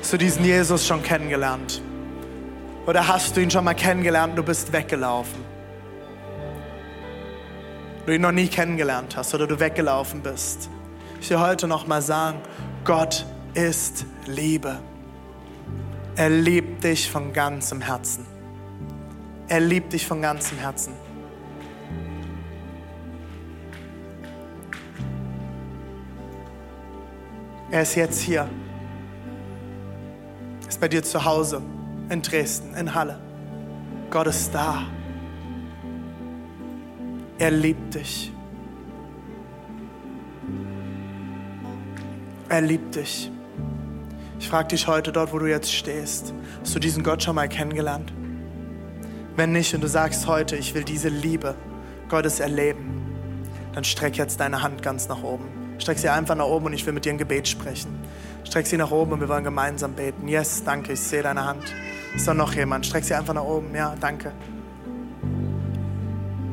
[0.00, 1.82] hast du diesen Jesus schon kennengelernt?
[2.86, 5.48] Oder hast du ihn schon mal kennengelernt und du bist weggelaufen?
[8.08, 10.70] du ihn noch nie kennengelernt hast oder du weggelaufen bist.
[11.20, 12.38] Ich will heute noch mal sagen,
[12.84, 14.78] Gott ist Liebe.
[16.16, 18.24] Er liebt dich von ganzem Herzen.
[19.48, 20.94] Er liebt dich von ganzem Herzen.
[27.70, 28.48] Er ist jetzt hier.
[30.62, 31.62] Er ist bei dir zu Hause,
[32.08, 33.20] in Dresden, in Halle.
[34.10, 34.86] Gott ist da.
[37.38, 38.32] Er liebt dich.
[42.48, 43.30] Er liebt dich.
[44.40, 47.48] Ich frage dich heute dort, wo du jetzt stehst, hast du diesen Gott schon mal
[47.48, 48.12] kennengelernt?
[49.36, 51.54] Wenn nicht und du sagst heute, ich will diese Liebe
[52.08, 53.02] Gottes erleben,
[53.74, 55.57] dann streck jetzt deine Hand ganz nach oben.
[55.78, 57.98] Streck sie einfach nach oben und ich will mit dir ein Gebet sprechen.
[58.44, 60.28] Streck sie nach oben und wir wollen gemeinsam beten.
[60.28, 61.74] Yes, danke, ich sehe deine Hand.
[62.14, 62.86] Ist da noch jemand?
[62.86, 63.74] Streck sie einfach nach oben.
[63.74, 64.32] Ja, danke.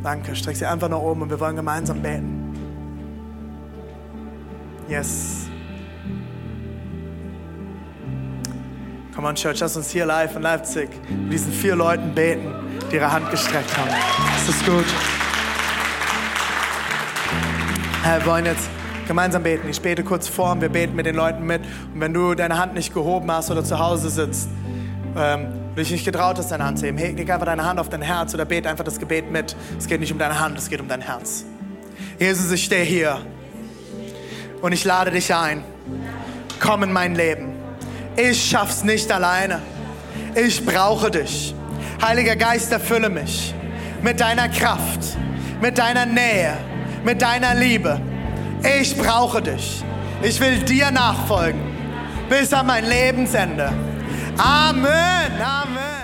[0.03, 0.35] Danke.
[0.35, 2.53] Streck sie einfach nach oben und wir wollen gemeinsam beten.
[4.87, 5.47] Yes.
[9.15, 12.53] Come on, Church, lass uns hier live in Leipzig mit diesen vier Leuten beten,
[12.91, 13.89] die ihre Hand gestreckt haben.
[14.37, 14.85] Ist das gut?
[18.03, 18.69] Wir wollen jetzt
[19.07, 19.69] gemeinsam beten.
[19.69, 21.61] Ich bete kurz vor und wir beten mit den Leuten mit.
[21.93, 24.49] Und wenn du deine Hand nicht gehoben hast oder zu Hause sitzt,
[25.17, 27.89] ähm, du dich nicht getraut hast, deine Hand zu heben, leg einfach deine Hand auf
[27.89, 29.55] dein Herz oder bete einfach das Gebet mit.
[29.77, 31.45] Es geht nicht um deine Hand, es geht um dein Herz.
[32.19, 33.19] Jesus, ich stehe hier
[34.61, 35.63] und ich lade dich ein.
[36.59, 37.53] Komm in mein Leben.
[38.15, 39.59] Ich schaff's nicht alleine.
[40.35, 41.53] Ich brauche dich.
[42.01, 43.53] Heiliger Geist, erfülle mich
[44.01, 45.17] mit deiner Kraft,
[45.61, 46.57] mit deiner Nähe,
[47.03, 47.99] mit deiner Liebe.
[48.65, 49.83] Ich brauche dich.
[50.21, 51.61] Ich will dir nachfolgen
[52.29, 53.71] bis an mein Lebensende.
[54.37, 55.41] Amen.
[55.41, 55.94] Amen.